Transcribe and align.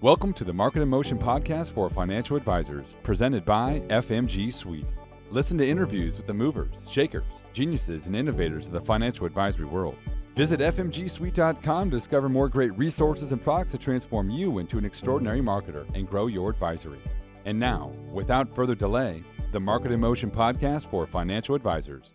Welcome 0.00 0.32
to 0.34 0.44
the 0.44 0.54
Market 0.54 0.82
in 0.82 0.88
Motion 0.88 1.18
podcast 1.18 1.72
for 1.72 1.90
financial 1.90 2.36
advisors, 2.36 2.94
presented 3.02 3.44
by 3.44 3.82
FMG 3.88 4.52
Suite. 4.52 4.92
Listen 5.32 5.58
to 5.58 5.66
interviews 5.66 6.16
with 6.16 6.28
the 6.28 6.34
movers, 6.34 6.86
shakers, 6.88 7.42
geniuses, 7.52 8.06
and 8.06 8.14
innovators 8.14 8.68
of 8.68 8.74
the 8.74 8.80
financial 8.80 9.26
advisory 9.26 9.64
world. 9.64 9.96
Visit 10.36 10.60
FMGSuite.com 10.60 11.90
to 11.90 11.96
discover 11.96 12.28
more 12.28 12.48
great 12.48 12.78
resources 12.78 13.32
and 13.32 13.42
products 13.42 13.72
to 13.72 13.78
transform 13.78 14.30
you 14.30 14.60
into 14.60 14.78
an 14.78 14.84
extraordinary 14.84 15.40
marketer 15.40 15.84
and 15.96 16.08
grow 16.08 16.28
your 16.28 16.48
advisory. 16.48 17.00
And 17.44 17.58
now, 17.58 17.90
without 18.12 18.54
further 18.54 18.76
delay, 18.76 19.24
the 19.50 19.58
Market 19.58 19.90
in 19.90 19.98
Motion 19.98 20.30
podcast 20.30 20.88
for 20.88 21.08
financial 21.08 21.56
advisors. 21.56 22.14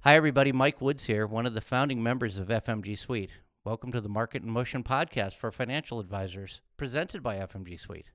Hi, 0.00 0.16
everybody. 0.16 0.50
Mike 0.50 0.80
Woods 0.80 1.04
here, 1.04 1.24
one 1.24 1.46
of 1.46 1.54
the 1.54 1.60
founding 1.60 2.02
members 2.02 2.36
of 2.36 2.48
FMG 2.48 2.98
Suite. 2.98 3.30
Welcome 3.64 3.92
to 3.92 4.00
the 4.00 4.08
Market 4.08 4.42
in 4.42 4.50
Motion 4.50 4.82
podcast 4.82 5.34
for 5.34 5.52
financial 5.52 6.00
advisors, 6.00 6.62
presented 6.76 7.22
by 7.22 7.36
FMG 7.36 7.78
Suite. 7.78 8.10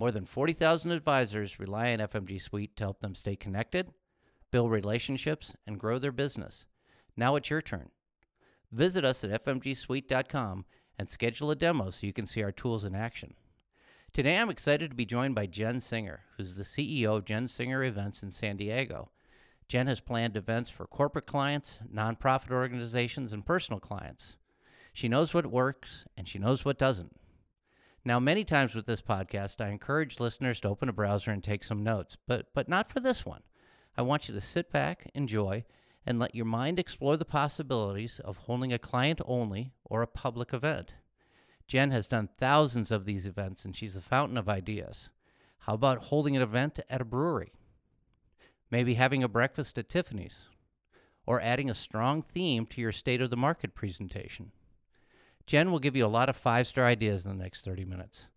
More 0.00 0.10
than 0.10 0.24
40,000 0.24 0.90
advisors 0.90 1.60
rely 1.60 1.92
on 1.92 2.00
FMG 2.00 2.42
Suite 2.42 2.74
to 2.74 2.82
help 2.82 2.98
them 2.98 3.14
stay 3.14 3.36
connected, 3.36 3.92
build 4.50 4.72
relationships, 4.72 5.54
and 5.64 5.78
grow 5.78 6.00
their 6.00 6.10
business. 6.10 6.66
Now 7.16 7.36
it's 7.36 7.50
your 7.50 7.62
turn. 7.62 7.90
Visit 8.72 9.04
us 9.04 9.22
at 9.22 9.44
fmgsuite.com 9.44 10.64
and 10.98 11.08
schedule 11.08 11.52
a 11.52 11.54
demo 11.54 11.90
so 11.90 12.08
you 12.08 12.12
can 12.12 12.26
see 12.26 12.42
our 12.42 12.50
tools 12.50 12.84
in 12.84 12.96
action. 12.96 13.34
Today 14.12 14.38
I'm 14.38 14.50
excited 14.50 14.90
to 14.90 14.96
be 14.96 15.06
joined 15.06 15.36
by 15.36 15.46
Jen 15.46 15.78
Singer, 15.78 16.22
who's 16.36 16.56
the 16.56 16.64
CEO 16.64 17.16
of 17.16 17.24
Jen 17.24 17.46
Singer 17.46 17.84
Events 17.84 18.24
in 18.24 18.32
San 18.32 18.56
Diego. 18.56 19.12
Jen 19.68 19.86
has 19.86 20.00
planned 20.00 20.36
events 20.36 20.68
for 20.68 20.88
corporate 20.88 21.26
clients, 21.26 21.78
nonprofit 21.94 22.50
organizations, 22.50 23.32
and 23.32 23.46
personal 23.46 23.78
clients. 23.78 24.34
She 24.92 25.08
knows 25.08 25.32
what 25.32 25.46
works 25.46 26.04
and 26.16 26.28
she 26.28 26.38
knows 26.38 26.64
what 26.64 26.78
doesn't. 26.78 27.16
Now, 28.04 28.18
many 28.18 28.44
times 28.44 28.74
with 28.74 28.86
this 28.86 29.02
podcast, 29.02 29.60
I 29.60 29.68
encourage 29.68 30.20
listeners 30.20 30.60
to 30.60 30.68
open 30.68 30.88
a 30.88 30.92
browser 30.92 31.30
and 31.30 31.44
take 31.44 31.62
some 31.62 31.84
notes, 31.84 32.16
but, 32.26 32.46
but 32.54 32.68
not 32.68 32.90
for 32.90 33.00
this 33.00 33.26
one. 33.26 33.42
I 33.96 34.02
want 34.02 34.28
you 34.28 34.34
to 34.34 34.40
sit 34.40 34.72
back, 34.72 35.10
enjoy, 35.14 35.64
and 36.06 36.18
let 36.18 36.34
your 36.34 36.46
mind 36.46 36.78
explore 36.78 37.16
the 37.16 37.26
possibilities 37.26 38.18
of 38.20 38.38
holding 38.38 38.72
a 38.72 38.78
client 38.78 39.20
only 39.26 39.72
or 39.84 40.00
a 40.00 40.06
public 40.06 40.54
event. 40.54 40.94
Jen 41.66 41.90
has 41.90 42.08
done 42.08 42.30
thousands 42.38 42.90
of 42.90 43.04
these 43.04 43.26
events 43.26 43.64
and 43.64 43.76
she's 43.76 43.96
a 43.96 44.00
fountain 44.00 44.38
of 44.38 44.48
ideas. 44.48 45.10
How 45.58 45.74
about 45.74 46.04
holding 46.04 46.34
an 46.36 46.42
event 46.42 46.80
at 46.88 47.02
a 47.02 47.04
brewery? 47.04 47.52
Maybe 48.70 48.94
having 48.94 49.22
a 49.22 49.28
breakfast 49.28 49.76
at 49.78 49.88
Tiffany's? 49.88 50.46
Or 51.26 51.40
adding 51.40 51.68
a 51.68 51.74
strong 51.74 52.22
theme 52.22 52.66
to 52.66 52.80
your 52.80 52.92
state 52.92 53.20
of 53.20 53.30
the 53.30 53.36
market 53.36 53.74
presentation? 53.74 54.52
Jen 55.50 55.72
will 55.72 55.80
give 55.80 55.96
you 55.96 56.06
a 56.06 56.06
lot 56.06 56.28
of 56.28 56.36
five 56.36 56.68
star 56.68 56.86
ideas 56.86 57.26
in 57.26 57.36
the 57.36 57.42
next 57.42 57.64
30 57.64 57.84
minutes. 57.84 58.28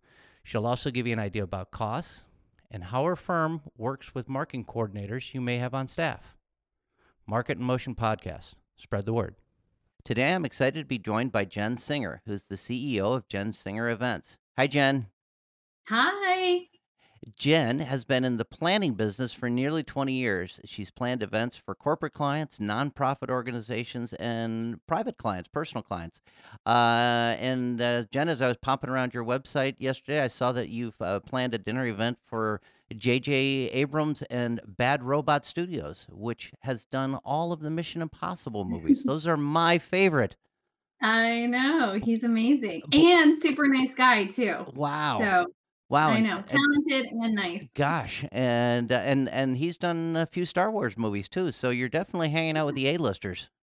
She'll 0.44 0.66
also 0.66 0.90
give 0.90 1.06
you 1.06 1.14
an 1.14 1.20
idea 1.20 1.44
about 1.44 1.70
costs 1.70 2.24
and 2.72 2.86
how 2.86 3.04
her 3.04 3.16
firm 3.16 3.62
works 3.78 4.16
with 4.16 4.28
marketing 4.28 4.66
coordinators 4.66 5.32
you 5.32 5.40
may 5.40 5.60
have 5.60 5.76
on 5.76 5.88
staff. 5.88 6.36
Market 7.28 7.60
in 7.60 7.64
Motion 7.66 7.94
Podcast. 7.94 8.56
Spread 8.78 9.06
the 9.06 9.14
word. 9.14 9.36
Today 10.04 10.34
I'm 10.34 10.44
excited 10.44 10.80
to 10.80 10.86
be 10.86 10.98
joined 10.98 11.32
by 11.32 11.46
Jen 11.46 11.78
Singer, 11.78 12.24
who's 12.26 12.46
the 12.46 12.56
CEO 12.56 13.16
of 13.16 13.28
Jen 13.28 13.54
Singer 13.54 13.92
Events. 13.92 14.40
Hi, 14.58 14.66
Jen. 14.66 15.06
Hi. 15.90 16.73
Jen 17.38 17.80
has 17.80 18.04
been 18.04 18.26
in 18.26 18.38
the 18.38 18.46
planning 18.46 18.94
business 18.94 19.34
for 19.34 19.50
nearly 19.50 19.84
20 19.84 20.14
years. 20.14 20.60
She's 20.66 20.92
planned 20.92 21.24
events 21.24 21.58
for 21.58 21.76
corporate 21.76 22.14
clients, 22.14 22.58
nonprofit 22.60 23.30
organizations, 23.30 24.14
and 24.14 24.86
private 24.88 25.18
clients, 25.18 25.48
personal 25.48 25.84
clients. 25.84 26.22
Uh, 26.66 27.36
and 27.40 27.82
uh, 27.82 28.04
Jen, 28.12 28.30
as 28.30 28.42
I 28.42 28.48
was 28.48 28.58
popping 28.58 28.90
around 28.90 29.14
your 29.14 29.24
website 29.24 29.76
yesterday, 29.80 30.22
I 30.22 30.28
saw 30.28 30.52
that 30.52 30.70
you've 30.70 31.00
uh, 31.02 31.20
planned 31.22 31.54
a 31.54 31.58
dinner 31.58 31.88
event 31.88 32.18
for 32.26 32.62
J.J. 32.96 33.34
Abrams 33.70 34.22
and 34.24 34.60
Bad 34.66 35.04
Robot 35.04 35.46
Studios, 35.46 36.06
which 36.12 36.52
has 36.62 36.86
done 36.86 37.16
all 37.24 37.52
of 37.52 37.62
the 37.62 37.70
Mission 37.70 38.02
Impossible 38.02 38.66
movies. 38.66 39.04
Those 39.06 39.28
are 39.28 39.38
my 39.38 39.78
favorite. 39.78 40.36
I 41.02 41.48
know. 41.48 42.00
He's 42.02 42.24
amazing 42.24 42.84
and 42.94 43.38
super 43.38 43.68
nice 43.68 43.94
guy, 43.94 44.26
too. 44.26 44.66
Wow. 44.74 45.20
So 45.20 45.54
wow. 45.94 46.10
I 46.10 46.20
know. 46.20 46.38
and- 46.38 46.48
Talented 46.48 47.06
and 47.12 47.36
nice. 47.36 47.68
Gosh, 47.76 48.26
and 48.32 48.92
uh, 48.92 48.96
and 48.96 49.30
and 49.30 49.58
he's 49.58 49.78
done 49.78 50.16
a 50.18 50.26
few 50.26 50.46
Star 50.46 50.72
Wars 50.72 50.98
movies 50.98 51.30
too. 51.30 51.52
So 51.52 51.70
you're 51.70 51.90
definitely 51.90 52.30
hanging 52.30 52.58
out 52.58 52.66
with 52.66 52.76
the 52.76 52.88
A-listers. 52.90 53.50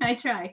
I 0.00 0.14
try. 0.14 0.50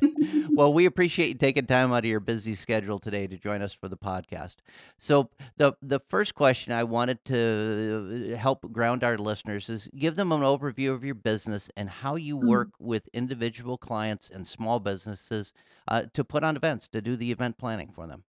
well, 0.50 0.72
we 0.72 0.84
appreciate 0.86 1.28
you 1.28 1.34
taking 1.34 1.66
time 1.66 1.92
out 1.92 1.98
of 2.00 2.04
your 2.06 2.18
busy 2.20 2.54
schedule 2.54 2.98
today 2.98 3.26
to 3.26 3.36
join 3.38 3.62
us 3.62 3.72
for 3.72 3.88
the 3.88 3.96
podcast. 3.96 4.56
So 4.98 5.30
the 5.56 5.74
the 5.82 6.00
first 6.08 6.34
question 6.34 6.72
I 6.72 6.84
wanted 6.84 7.24
to 7.26 8.32
uh, 8.34 8.36
help 8.36 8.70
ground 8.72 9.04
our 9.04 9.16
listeners 9.18 9.68
is 9.68 9.88
give 9.96 10.16
them 10.16 10.32
an 10.32 10.40
overview 10.40 10.92
of 10.94 11.04
your 11.04 11.14
business 11.14 11.70
and 11.76 11.88
how 11.88 12.16
you 12.16 12.36
Mhm. 12.38 12.46
work 12.48 12.68
with 12.78 13.08
individual 13.12 13.78
clients 13.78 14.28
and 14.30 14.46
small 14.46 14.80
businesses 14.80 15.52
uh, 15.88 16.02
to 16.14 16.24
put 16.24 16.42
on 16.44 16.56
events 16.56 16.88
to 16.88 17.00
do 17.00 17.16
the 17.16 17.30
event 17.30 17.58
planning 17.58 17.92
for 17.94 18.06
them. 18.06 18.24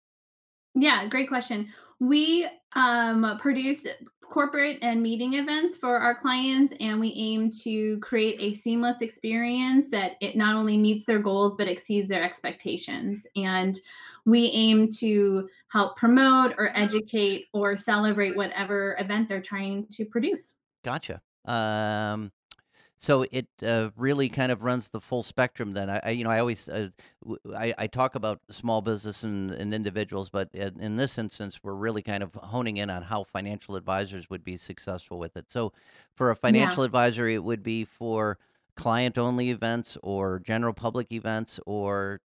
Yeah, 0.77 1.07
great 1.09 1.29
question. 1.29 1.69
We 2.01 2.47
um, 2.75 3.39
produce 3.41 3.87
corporate 4.21 4.79
and 4.83 5.03
meeting 5.03 5.35
events 5.35 5.77
for 5.77 5.99
our 5.99 6.15
clients, 6.15 6.75
and 6.81 7.01
we 7.01 7.15
aim 7.17 7.51
to 7.63 7.99
create 8.01 8.37
a 8.39 8.53
seamless 8.53 9.01
experience 9.01 9.91
that 9.91 10.13
it 10.21 10.37
not 10.37 10.55
only 10.55 10.77
meets 10.77 11.07
their 11.07 11.19
goals 11.19 11.55
but 11.57 11.67
exceeds 11.67 12.09
their 12.09 12.23
expectations. 12.23 13.27
And 13.35 13.79
we 14.27 14.49
aim 14.49 14.91
to 14.99 15.49
help 15.69 15.97
promote 15.97 16.55
or 16.59 16.71
educate 16.77 17.47
or 17.55 17.77
celebrate 17.77 18.37
whatever 18.37 18.97
event 18.99 19.29
they're 19.29 19.41
trying 19.41 19.87
to 19.93 20.05
produce. 20.05 20.53
Gotcha. 20.85 21.23
Um, 21.47 22.31
so 22.99 23.27
it 23.31 23.47
uh, 23.63 23.91
really 23.97 24.29
kind 24.29 24.51
of 24.51 24.63
runs 24.63 24.89
the 24.89 25.01
full 25.01 25.23
spectrum. 25.23 25.73
Then 25.75 25.91
I, 25.91 26.01
I 26.03 26.11
you 26.11 26.25
know, 26.25 26.31
I 26.31 26.39
always 26.39 26.69
uh, 26.69 26.89
w- 27.23 27.39
I, 27.55 27.75
I 27.77 27.87
talk 27.87 28.15
about 28.15 28.41
small 28.51 28.81
business 28.81 29.23
and, 29.23 29.53
and 29.53 29.75
individuals, 29.75 30.31
but 30.31 30.49
in, 30.55 30.81
in 30.81 30.97
this 30.97 31.19
instance, 31.19 31.61
we're 31.63 31.75
really 31.75 32.03
kind 32.03 32.23
of 32.23 32.33
honing 32.35 32.79
in 32.79 32.89
on 32.89 33.03
how 33.03 33.25
financial 33.25 33.77
advisors 33.77 34.31
would 34.31 34.45
be 34.45 34.57
successful 34.57 35.19
with 35.19 35.37
it. 35.37 35.45
So, 35.49 35.73
for 36.15 36.31
a 36.31 36.37
financial 36.37 36.85
advisor, 36.85 37.29
it 37.29 37.45
would 37.45 37.63
be 37.63 37.85
for 37.85 38.39
client-only 38.77 39.51
events 39.51 39.97
or 40.03 40.39
general 40.41 40.73
public 40.73 41.13
events 41.13 41.61
or 41.67 42.21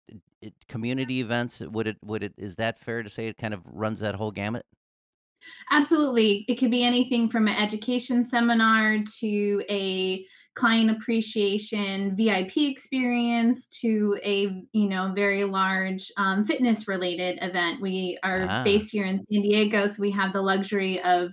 it, 0.41 0.53
community 0.67 1.22
events. 1.22 1.61
Would 1.61 1.88
it? 1.88 1.97
Would 2.03 2.23
it? 2.23 2.33
Is 2.38 2.56
that 2.56 2.79
fair 2.79 3.03
to 3.03 3.09
say? 3.09 3.27
It 3.27 3.38
kind 3.38 3.53
of 3.53 3.61
runs 3.66 4.01
that 4.01 4.16
whole 4.16 4.31
gamut. 4.31 4.66
Absolutely. 5.69 6.45
It 6.47 6.56
could 6.56 6.72
be 6.72 6.83
anything 6.83 7.29
from 7.29 7.47
an 7.47 7.56
education 7.56 8.23
seminar 8.23 9.00
to 9.19 9.63
a 9.69 10.25
client 10.57 10.90
appreciation 10.90 12.16
VIP 12.16 12.57
experience 12.57 13.68
to 13.68 14.18
a 14.23 14.66
you 14.73 14.90
know 14.90 15.12
very 15.16 15.44
large 15.44 16.12
um, 16.18 16.44
fitness 16.44 16.88
related 16.88 17.38
event. 17.41 17.79
We 17.81 18.18
are 18.23 18.47
Ah. 18.50 18.63
based 18.63 18.91
here 18.91 19.06
in 19.06 19.18
San 19.31 19.41
Diego, 19.44 19.85
so 19.88 20.01
we 20.01 20.12
have 20.12 20.34
the 20.34 20.41
luxury 20.41 21.01
of 21.03 21.31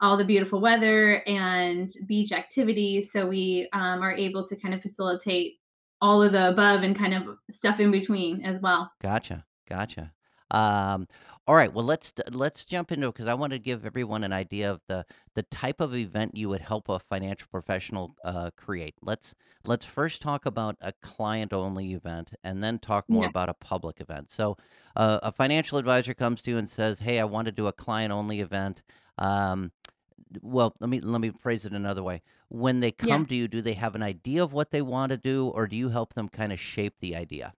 all 0.00 0.16
the 0.16 0.24
beautiful 0.24 0.60
weather 0.60 1.22
and 1.26 1.90
beach 2.06 2.30
activities. 2.32 3.10
So 3.10 3.26
we 3.26 3.68
um, 3.72 4.02
are 4.02 4.12
able 4.12 4.46
to 4.46 4.56
kind 4.56 4.74
of 4.74 4.82
facilitate 4.82 5.54
all 6.00 6.22
of 6.22 6.32
the 6.32 6.48
above 6.48 6.82
and 6.82 6.96
kind 6.96 7.14
of 7.14 7.36
stuff 7.50 7.80
in 7.80 7.90
between 7.90 8.44
as 8.44 8.60
well. 8.60 8.92
Gotcha, 9.00 9.44
gotcha. 9.68 10.12
Um, 10.50 11.08
all 11.46 11.54
right, 11.54 11.70
well 11.72 11.84
let's 11.84 12.10
let's 12.30 12.64
jump 12.64 12.90
into 12.90 13.08
it 13.08 13.12
because 13.12 13.26
I 13.28 13.34
want 13.34 13.52
to 13.52 13.58
give 13.58 13.84
everyone 13.84 14.24
an 14.24 14.32
idea 14.32 14.70
of 14.70 14.80
the 14.88 15.04
the 15.34 15.42
type 15.42 15.80
of 15.82 15.94
event 15.94 16.34
you 16.36 16.48
would 16.48 16.62
help 16.62 16.88
a 16.88 16.98
financial 16.98 17.48
professional 17.50 18.16
uh, 18.24 18.50
create. 18.56 18.94
Let's 19.02 19.34
let's 19.66 19.84
first 19.84 20.22
talk 20.22 20.46
about 20.46 20.76
a 20.80 20.92
client 21.02 21.52
only 21.52 21.92
event, 21.92 22.32
and 22.44 22.64
then 22.64 22.78
talk 22.78 23.04
more 23.10 23.26
Yeah. 23.26 23.28
about 23.28 23.50
a 23.50 23.54
public 23.54 24.00
event. 24.00 24.30
So, 24.30 24.56
uh, 24.96 25.20
a 25.22 25.32
financial 25.32 25.76
advisor 25.76 26.14
comes 26.14 26.40
to 26.42 26.50
you 26.52 26.56
and 26.56 26.68
says, 26.70 27.00
"Hey, 27.00 27.20
I 27.20 27.24
want 27.24 27.44
to 27.46 27.52
do 27.52 27.66
a 27.66 27.72
client 27.74 28.10
only 28.10 28.40
event." 28.40 28.82
Um, 29.18 29.70
well, 30.42 30.76
let 30.80 30.90
me 30.90 31.00
let 31.00 31.20
me 31.20 31.30
phrase 31.30 31.66
it 31.66 31.72
another 31.74 32.02
way. 32.02 32.22
When 32.48 32.80
they 32.80 32.92
Yeah. 33.00 33.20
come 33.20 33.26
to 33.26 33.34
you, 33.34 33.48
do 33.48 33.62
they 33.62 33.74
have 33.74 33.94
an 33.94 34.02
idea 34.02 34.42
of 34.44 34.52
what 34.52 34.70
they 34.70 34.82
want 34.82 35.10
to 35.10 35.18
do, 35.18 35.48
or 35.48 35.66
do 35.66 35.76
you 35.76 35.90
help 35.90 36.14
them 36.14 36.28
kind 36.28 36.52
of 36.52 36.60
shape 36.60 36.96
the 37.00 37.16
idea? 37.16 37.54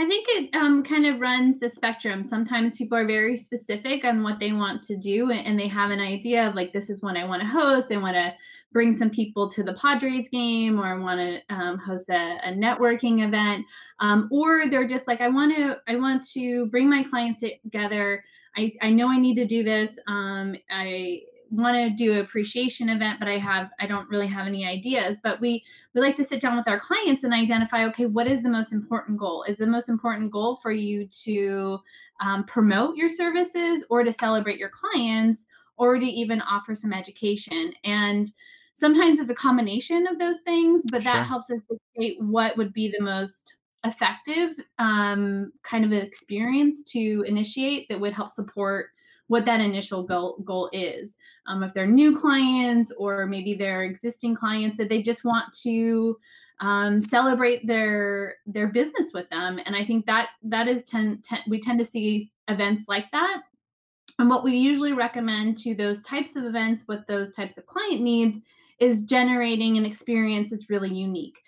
I 0.00 0.06
think 0.06 0.26
it 0.28 0.54
um, 0.54 0.84
kind 0.84 1.06
of 1.06 1.20
runs 1.20 1.58
the 1.58 1.68
spectrum. 1.68 2.22
Sometimes 2.22 2.76
people 2.76 2.96
are 2.96 3.04
very 3.04 3.36
specific 3.36 4.04
on 4.04 4.22
what 4.22 4.38
they 4.38 4.52
want 4.52 4.80
to 4.84 4.96
do, 4.96 5.32
and, 5.32 5.58
they 5.58 5.66
have 5.66 5.90
an 5.90 5.98
idea 5.98 6.48
of 6.48 6.54
like, 6.54 6.72
this 6.72 6.88
is 6.88 7.02
what 7.02 7.16
I 7.16 7.24
want 7.24 7.42
to 7.42 7.48
host. 7.48 7.90
I 7.90 7.96
want 7.96 8.14
to 8.14 8.32
bring 8.72 8.94
some 8.94 9.10
people 9.10 9.50
to 9.50 9.64
the 9.64 9.74
Padres 9.74 10.28
game, 10.28 10.78
or 10.78 10.86
I 10.86 10.96
want 10.96 11.18
to 11.20 11.54
um, 11.54 11.78
host 11.78 12.08
a, 12.10 12.38
a 12.44 12.52
networking 12.52 13.26
event, 13.26 13.66
um, 13.98 14.28
or 14.30 14.68
they're 14.68 14.86
just 14.86 15.08
like, 15.08 15.20
I 15.20 15.28
want 15.28 15.56
to, 15.56 15.80
I 15.88 15.96
want 15.96 16.24
to 16.28 16.66
bring 16.66 16.88
my 16.88 17.02
clients 17.02 17.40
together. 17.40 18.24
I, 18.56 18.72
I 18.80 18.90
know 18.90 19.08
I 19.08 19.18
need 19.18 19.34
to 19.34 19.46
do 19.46 19.64
this. 19.64 19.98
Um, 20.06 20.54
I 20.70 21.22
want 21.50 21.76
to 21.76 21.90
do 21.90 22.12
an 22.12 22.18
appreciation 22.18 22.88
event, 22.88 23.18
but 23.18 23.28
I 23.28 23.38
have 23.38 23.70
I 23.80 23.86
don't 23.86 24.08
really 24.08 24.26
have 24.26 24.46
any 24.46 24.66
ideas. 24.66 25.20
But 25.22 25.40
we 25.40 25.64
we 25.94 26.00
like 26.00 26.16
to 26.16 26.24
sit 26.24 26.40
down 26.40 26.56
with 26.56 26.68
our 26.68 26.78
clients 26.80 27.24
and 27.24 27.32
identify, 27.32 27.84
okay, 27.86 28.06
what 28.06 28.26
is 28.26 28.42
the 28.42 28.50
most 28.50 28.72
important 28.72 29.18
goal? 29.18 29.44
Is 29.44 29.58
the 29.58 29.66
most 29.66 29.88
important 29.88 30.30
goal 30.30 30.56
for 30.56 30.70
you 30.72 31.06
to 31.24 31.78
um, 32.20 32.44
promote 32.44 32.96
your 32.96 33.08
services 33.08 33.84
or 33.90 34.04
to 34.04 34.12
celebrate 34.12 34.58
your 34.58 34.70
clients 34.70 35.46
or 35.76 35.98
to 35.98 36.06
even 36.06 36.40
offer 36.42 36.74
some 36.74 36.92
education? 36.92 37.72
And 37.84 38.30
sometimes 38.74 39.18
it's 39.18 39.30
a 39.30 39.34
combination 39.34 40.06
of 40.06 40.18
those 40.18 40.40
things, 40.40 40.84
but 40.90 41.02
Sure. 41.02 41.12
that 41.12 41.26
helps 41.26 41.50
us 41.50 41.60
dictate 41.68 42.20
what 42.20 42.56
would 42.56 42.72
be 42.72 42.88
the 42.90 43.02
most 43.02 43.56
effective 43.84 44.50
um, 44.78 45.52
kind 45.62 45.84
of 45.84 45.92
experience 45.92 46.82
to 46.84 47.24
initiate 47.26 47.88
that 47.88 48.00
would 48.00 48.12
help 48.12 48.28
support 48.28 48.90
what 49.28 49.44
that 49.44 49.60
initial 49.60 50.02
goal 50.02 50.38
goal 50.44 50.68
is. 50.72 51.16
Um, 51.46 51.62
if 51.62 51.72
they're 51.72 51.86
new 51.86 52.18
clients 52.18 52.90
or 52.98 53.26
maybe 53.26 53.54
they're 53.54 53.84
existing 53.84 54.34
clients 54.34 54.76
that 54.76 54.88
they 54.88 55.00
just 55.02 55.24
want 55.24 55.52
to 55.62 56.18
um, 56.60 57.00
celebrate 57.00 57.66
their 57.66 58.36
their 58.46 58.66
business 58.66 59.12
with 59.14 59.28
them, 59.30 59.60
and 59.64 59.76
I 59.76 59.84
think 59.84 60.04
that 60.06 60.30
that 60.42 60.66
is 60.66 60.84
ten, 60.84 61.22
ten, 61.22 61.40
we 61.46 61.60
tend 61.60 61.78
to 61.78 61.84
see 61.84 62.28
events 62.48 62.86
like 62.88 63.10
that. 63.12 63.42
And 64.18 64.28
what 64.28 64.42
we 64.42 64.56
usually 64.56 64.92
recommend 64.92 65.58
to 65.58 65.76
those 65.76 66.02
types 66.02 66.34
of 66.34 66.44
events 66.44 66.84
with 66.88 67.06
those 67.06 67.30
types 67.30 67.56
of 67.56 67.66
client 67.66 68.00
needs 68.00 68.38
is 68.80 69.02
generating 69.02 69.76
an 69.76 69.86
experience 69.86 70.50
that's 70.50 70.70
really 70.70 70.92
unique 70.92 71.38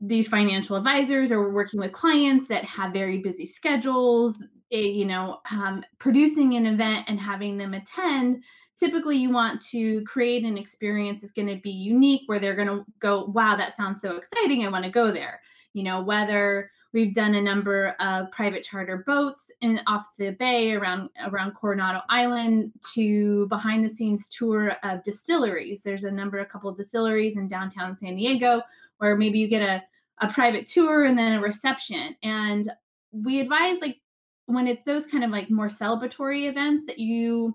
these 0.00 0.28
financial 0.28 0.76
advisors 0.76 1.32
are 1.32 1.50
working 1.50 1.80
with 1.80 1.92
clients 1.92 2.48
that 2.48 2.64
have 2.64 2.92
very 2.92 3.18
busy 3.18 3.46
schedules 3.46 4.42
eh, 4.72 4.78
you 4.78 5.04
know 5.04 5.38
um, 5.50 5.82
producing 5.98 6.54
an 6.54 6.66
event 6.66 7.04
and 7.08 7.20
having 7.20 7.56
them 7.56 7.74
attend 7.74 8.42
typically 8.78 9.16
you 9.16 9.30
want 9.30 9.60
to 9.60 10.04
create 10.04 10.44
an 10.44 10.58
experience 10.58 11.22
that's 11.22 11.32
going 11.32 11.48
to 11.48 11.60
be 11.62 11.70
unique 11.70 12.22
where 12.26 12.38
they're 12.38 12.54
going 12.54 12.68
to 12.68 12.84
go 12.98 13.24
wow 13.26 13.56
that 13.56 13.74
sounds 13.74 14.00
so 14.00 14.16
exciting 14.16 14.64
i 14.64 14.68
want 14.68 14.84
to 14.84 14.90
go 14.90 15.10
there. 15.10 15.40
You 15.72 15.82
know 15.82 16.02
whether 16.02 16.70
we've 16.94 17.14
done 17.14 17.34
a 17.34 17.42
number 17.42 17.88
of 18.00 18.30
private 18.30 18.62
charter 18.62 19.04
boats 19.06 19.50
in 19.60 19.78
off 19.86 20.06
the 20.16 20.30
bay 20.30 20.72
around 20.72 21.10
around 21.26 21.52
coronado 21.52 22.00
island 22.08 22.72
to 22.94 23.46
behind 23.48 23.84
the 23.84 23.88
scenes 23.90 24.30
tour 24.30 24.74
of 24.82 25.04
distilleries. 25.04 25.82
There's 25.82 26.04
a 26.04 26.10
number 26.10 26.38
a 26.38 26.46
couple 26.46 26.70
of 26.70 26.78
distilleries 26.78 27.36
in 27.36 27.46
downtown 27.46 27.94
san 27.94 28.16
diego 28.16 28.62
where 28.98 29.16
maybe 29.16 29.38
you 29.38 29.48
get 29.48 29.62
a, 29.62 29.82
a 30.24 30.32
private 30.32 30.66
tour 30.66 31.04
and 31.04 31.18
then 31.18 31.34
a 31.34 31.40
reception. 31.40 32.16
And 32.22 32.70
we 33.12 33.40
advise 33.40 33.80
like 33.80 34.00
when 34.46 34.66
it's 34.66 34.84
those 34.84 35.06
kind 35.06 35.24
of 35.24 35.30
like 35.30 35.50
more 35.50 35.68
celebratory 35.68 36.48
events 36.48 36.86
that 36.86 36.98
you 36.98 37.54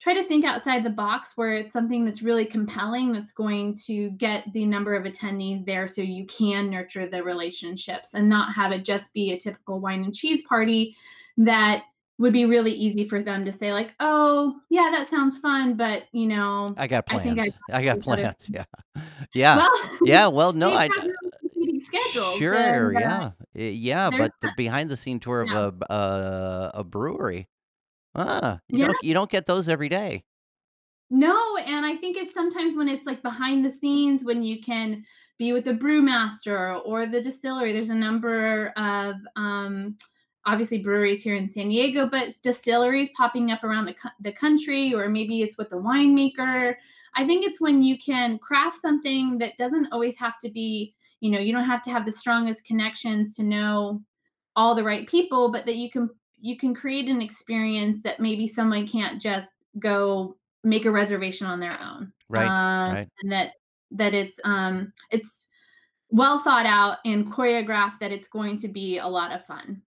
try 0.00 0.12
to 0.14 0.24
think 0.24 0.44
outside 0.44 0.84
the 0.84 0.90
box 0.90 1.32
where 1.36 1.54
it's 1.54 1.72
something 1.72 2.04
that's 2.04 2.22
really 2.22 2.44
compelling 2.44 3.12
that's 3.12 3.32
going 3.32 3.74
to 3.86 4.10
get 4.10 4.44
the 4.52 4.66
number 4.66 4.94
of 4.94 5.04
attendees 5.04 5.64
there 5.64 5.88
so 5.88 6.02
you 6.02 6.26
can 6.26 6.68
nurture 6.68 7.08
the 7.08 7.22
relationships 7.22 8.10
and 8.12 8.28
not 8.28 8.54
have 8.54 8.72
it 8.72 8.84
just 8.84 9.14
be 9.14 9.32
a 9.32 9.38
typical 9.38 9.80
wine 9.80 10.04
and 10.04 10.14
cheese 10.14 10.42
party 10.42 10.94
that 11.38 11.84
would 12.18 12.32
be 12.32 12.46
really 12.46 12.72
easy 12.72 13.06
for 13.06 13.22
them 13.22 13.44
to 13.44 13.52
say 13.52 13.72
like 13.72 13.94
oh 14.00 14.54
yeah 14.70 14.88
that 14.90 15.06
sounds 15.08 15.36
fun 15.38 15.74
but 15.76 16.04
you 16.12 16.26
know 16.26 16.74
I 16.78 16.86
got 16.86 17.04
I 17.08 17.18
think 17.18 17.36
plans. 17.36 17.54
I 17.70 17.78
I 17.78 17.84
got 17.84 18.00
plans. 18.00 18.34
Yeah. 18.48 18.64
Yeah. 19.34 19.56
well 19.58 19.72
Yeah. 20.04 20.26
Well, 20.36 20.52
no, 20.52 20.72
I. 20.72 20.86
really 20.86 21.12
competing 21.42 21.80
Sure. 22.38 22.96
uh, 22.96 23.00
Yeah. 23.00 23.30
Eh, 23.54 23.68
Yeah. 23.70 24.10
But 24.10 24.32
the 24.40 24.50
behind 24.56 24.88
the 24.90 24.96
scene 24.96 25.20
tour 25.20 25.42
of 25.42 25.48
Yeah. 25.50 25.66
a 25.66 25.72
b- 25.72 25.86
uh, 25.90 26.70
a 26.74 26.84
brewery. 26.84 27.48
Ah, 28.14 28.60
you 28.68 28.78
Yeah. 28.80 28.86
don't 28.86 29.02
you 29.02 29.12
don't 29.14 29.30
get 29.30 29.44
those 29.46 29.68
every 29.68 29.88
day. 29.90 30.24
No, 31.10 31.56
and 31.58 31.86
I 31.86 31.94
think 31.94 32.16
it's 32.16 32.32
sometimes 32.34 32.74
when 32.74 32.88
it's 32.88 33.06
like 33.06 33.22
behind 33.22 33.64
the 33.64 33.70
scenes 33.70 34.24
when 34.24 34.42
you 34.42 34.60
can 34.60 35.04
be 35.38 35.52
with 35.52 35.64
the 35.64 35.74
brewmaster 35.74 36.80
or 36.84 37.06
the 37.06 37.20
distillery. 37.20 37.72
There's 37.72 37.90
a 37.90 37.94
number 37.94 38.68
of 38.76 39.14
um, 39.36 39.96
obviously 40.46 40.78
breweries 40.78 41.22
here 41.22 41.34
in 41.34 41.50
San 41.50 41.68
Diego, 41.68 42.08
but 42.08 42.32
distilleries 42.42 43.10
popping 43.16 43.50
up 43.50 43.64
around 43.64 43.86
the, 43.86 43.94
the 44.20 44.32
country, 44.32 44.94
or 44.94 45.08
maybe 45.08 45.42
it's 45.42 45.58
with 45.58 45.70
the 45.70 45.76
winemaker. 45.76 46.76
I 47.14 47.26
think 47.26 47.44
it's 47.44 47.60
when 47.60 47.82
you 47.82 47.98
can 47.98 48.38
craft 48.38 48.76
something 48.80 49.38
that 49.38 49.56
doesn't 49.58 49.92
always 49.92 50.16
have 50.18 50.38
to 50.40 50.50
be, 50.50 50.94
you 51.20 51.30
know, 51.30 51.38
you 51.38 51.52
don't 51.52 51.64
have 51.64 51.82
to 51.82 51.90
have 51.90 52.06
the 52.06 52.12
strongest 52.12 52.64
connections 52.64 53.34
to 53.36 53.42
know 53.42 54.02
all 54.54 54.74
the 54.74 54.84
right 54.84 55.08
people, 55.08 55.50
but 55.50 55.66
that 55.66 55.76
you 55.76 55.90
can 55.90 56.10
you 56.38 56.56
can 56.56 56.74
create 56.74 57.08
an 57.08 57.20
experience 57.22 58.02
that 58.02 58.20
maybe 58.20 58.46
someone 58.46 58.86
can't 58.86 59.20
just 59.20 59.52
go 59.78 60.36
make 60.62 60.84
a 60.84 60.90
reservation 60.90 61.46
on 61.46 61.60
their 61.60 61.80
own. 61.80 62.12
Right, 62.28 62.46
Um, 62.46 62.94
right. 62.94 63.08
And 63.22 63.32
that 63.32 63.52
that 63.92 64.14
it's 64.14 64.38
um 64.44 64.92
it's 65.10 65.48
well 66.10 66.40
thought 66.40 66.66
out 66.66 66.98
and 67.04 67.32
choreographed 67.32 67.98
that 68.00 68.12
it's 68.12 68.28
going 68.28 68.58
to 68.58 68.68
be 68.68 68.98
a 68.98 69.06
lot 69.08 69.32
of 69.32 69.44
fun. 69.46 69.82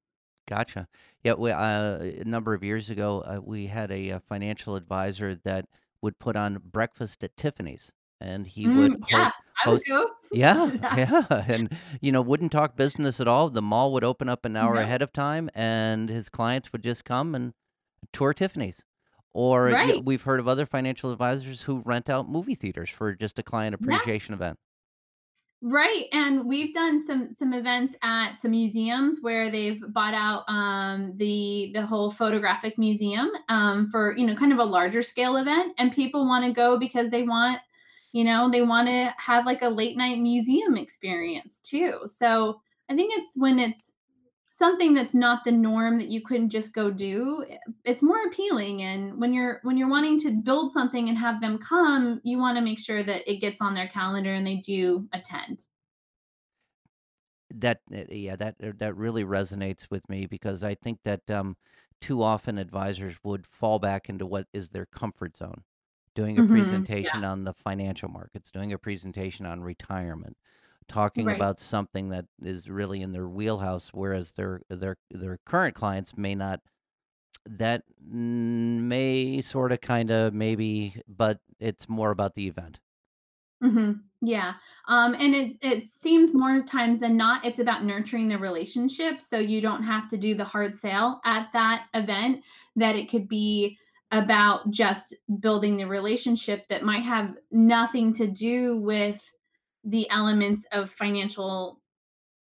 Gotcha. 0.49 0.87
Yeah, 1.23 1.33
we, 1.35 1.51
uh, 1.51 1.99
a 1.99 2.23
number 2.25 2.55
of 2.55 2.63
years 2.63 2.89
ago, 2.89 3.21
uh, 3.21 3.39
we 3.43 3.67
had 3.67 3.91
a, 3.91 4.11
uh 4.13 4.19
financial 4.27 4.75
advisor 4.75 5.35
that 5.43 5.67
would 6.01 6.17
put 6.17 6.35
on 6.35 6.59
breakfast 6.63 7.23
at 7.23 7.37
Tiffany's, 7.37 7.91
and 8.19 8.47
he 8.47 8.67
would 8.67 8.93
Mm, 8.93 9.03
yeah, 9.11 9.23
host. 9.25 9.35
I 9.65 9.69
would 9.69 9.81
go. 9.87 10.09
yeah, 10.31 10.71
yeah, 10.97 11.43
and 11.47 11.71
you 12.01 12.11
know, 12.11 12.21
wouldn't 12.21 12.51
talk 12.51 12.75
business 12.75 13.19
at 13.21 13.27
all. 13.27 13.49
The 13.51 13.61
mall 13.61 13.93
would 13.93 14.03
open 14.03 14.27
up 14.27 14.43
an 14.43 14.55
hour 14.55 14.73
No. 14.73 14.81
ahead 14.81 15.03
of 15.03 15.13
time, 15.13 15.51
and 15.53 16.09
his 16.09 16.29
clients 16.29 16.71
would 16.71 16.83
just 16.83 17.05
come 17.05 17.35
and 17.35 17.53
tour 18.11 18.33
Tiffany's. 18.33 18.83
Or 19.33 19.69
you 19.69 19.93
know, 19.93 19.99
we've 20.03 20.23
heard 20.23 20.39
of 20.39 20.47
other 20.47 20.65
financial 20.65 21.11
advisors 21.11 21.61
who 21.63 21.83
rent 21.85 22.09
out 22.09 22.27
movie 22.27 22.55
theaters 22.55 22.89
for 22.89 23.13
just 23.13 23.37
a 23.37 23.43
client 23.43 23.75
Yeah. 23.79 23.97
appreciation 23.97 24.33
event. 24.33 24.57
Right, 25.61 26.05
and 26.13 26.45
we've 26.45 26.73
done 26.73 27.05
some 27.05 27.33
some 27.33 27.51
events 27.53 27.93
at 28.01 28.37
some 28.39 28.51
museums 28.51 29.17
where 29.19 29.51
they've 29.51 29.81
bought 29.93 30.13
out 30.13 30.45
um, 30.47 31.11
the 31.17 31.71
the 31.73 31.85
whole 31.85 32.11
photographic 32.11 32.77
museum 32.77 33.29
um, 33.49 33.89
for 33.91 34.15
you 34.17 34.25
know 34.25 34.35
kind 34.35 34.53
of 34.53 34.59
a 34.59 34.63
larger 34.63 35.01
scale 35.01 35.35
event, 35.35 35.73
and 35.77 35.91
people 35.91 36.25
want 36.25 36.45
to 36.45 36.53
go 36.53 36.79
because 36.79 37.11
they 37.11 37.23
want 37.23 37.59
you 38.13 38.23
know 38.23 38.49
they 38.49 38.61
want 38.61 38.87
to 38.87 39.13
have 39.17 39.45
like 39.45 39.61
a 39.61 39.67
late 39.67 39.97
night 39.97 40.19
museum 40.19 40.77
experience 40.77 41.59
too. 41.59 41.99
So 42.05 42.61
I 42.89 42.95
think 42.95 43.11
it's 43.17 43.31
when 43.35 43.59
it's 43.59 43.88
something 44.59 44.93
that's 44.93 45.15
not 45.15 45.45
the 45.45 45.51
norm 45.51 45.97
that 45.99 46.09
you 46.09 46.21
couldn't 46.21 46.49
just 46.51 46.73
go 46.73 46.91
do 46.91 47.45
it's 47.85 48.03
more 48.03 48.21
appealing. 48.27 48.83
And 48.83 49.19
when 49.19 49.33
you're 49.33 49.59
when 49.63 49.77
you're 49.77 49.89
wanting 49.89 50.19
to 50.21 50.31
build 50.31 50.71
something 50.73 51.09
and 51.09 51.17
have 51.17 51.41
them 51.41 51.57
come 51.59 52.21
you 52.23 52.37
want 52.37 52.57
to 52.57 52.63
make 52.63 52.79
sure 52.79 53.03
that 53.03 53.29
it 53.31 53.37
gets 53.37 53.61
on 53.61 53.73
their 53.75 53.87
calendar 53.89 54.33
and 54.33 54.45
they 54.47 54.57
do 54.57 55.09
attend. 55.13 55.65
That 57.51 57.81
uh, 57.91 58.05
yeah, 58.09 58.35
that 58.35 58.55
uh, 58.63 58.73
that 58.77 58.95
really 58.95 59.23
resonates 59.23 59.89
with 59.89 60.07
me 60.07 60.27
because 60.27 60.63
I 60.63 60.75
think 60.75 60.99
that 61.03 61.29
um, 61.31 61.57
too 61.99 62.21
often 62.21 62.57
advisors 62.59 63.17
would 63.23 63.47
fall 63.47 63.79
back 63.79 64.07
into 64.07 64.25
what 64.27 64.47
is 64.53 64.69
their 64.69 64.85
comfort 64.85 65.35
zone, 65.35 65.63
doing 66.15 66.37
a 66.37 66.43
Mhm, 66.43 66.89
yeah. 67.01 67.11
presentation 67.13 67.23
on 67.23 67.43
the 67.45 67.53
financial 67.53 68.07
markets, 68.09 68.51
doing 68.51 68.71
a 68.71 68.77
presentation 68.79 69.45
on 69.47 69.61
retirement, 69.63 70.37
talking 70.89 71.29
Right. 71.29 71.31
about 71.31 71.59
something 71.59 72.09
that 72.09 72.25
is 72.43 72.69
really 72.69 73.01
in 73.01 73.11
their 73.13 73.29
wheelhouse, 73.29 73.89
whereas 73.93 74.33
their 74.33 74.61
their 74.69 74.97
their 75.11 75.39
current 75.45 75.75
clients 75.75 76.17
may 76.17 76.35
not. 76.35 76.61
That 77.45 77.83
may 77.99 79.41
sort 79.41 79.71
of, 79.73 79.81
kind 79.81 80.11
of, 80.11 80.33
maybe, 80.33 81.01
but 81.07 81.41
it's 81.59 81.89
more 81.89 82.11
about 82.11 82.35
the 82.35 82.47
event. 82.47 82.79
hmm 83.61 83.91
Yeah. 84.21 84.53
Um, 84.87 85.13
and 85.15 85.35
it, 85.35 85.57
it 85.61 85.89
seems 85.89 86.33
more 86.33 86.61
times 86.61 87.01
than 87.01 87.17
not, 87.17 87.45
it's 87.45 87.59
about 87.59 87.83
nurturing 87.83 88.29
the 88.29 88.37
relationship. 88.37 89.21
So 89.21 89.37
you 89.37 89.59
don't 89.61 89.83
have 89.83 90.07
to 90.09 90.17
do 90.17 90.33
the 90.33 90.45
hard 90.45 90.77
sale 90.77 91.19
at 91.25 91.51
that 91.53 91.87
event, 91.93 92.43
that 92.77 92.95
it 92.95 93.09
could 93.09 93.27
be 93.27 93.77
about 94.11 94.71
just 94.71 95.13
building 95.39 95.77
the 95.77 95.87
relationship 95.87 96.67
that 96.69 96.83
might 96.83 97.03
have 97.03 97.35
nothing 97.51 98.13
to 98.13 98.27
do 98.27 98.77
with 98.77 99.31
the 99.89 100.09
elements 100.09 100.65
of 100.71 100.91
financial 100.91 101.81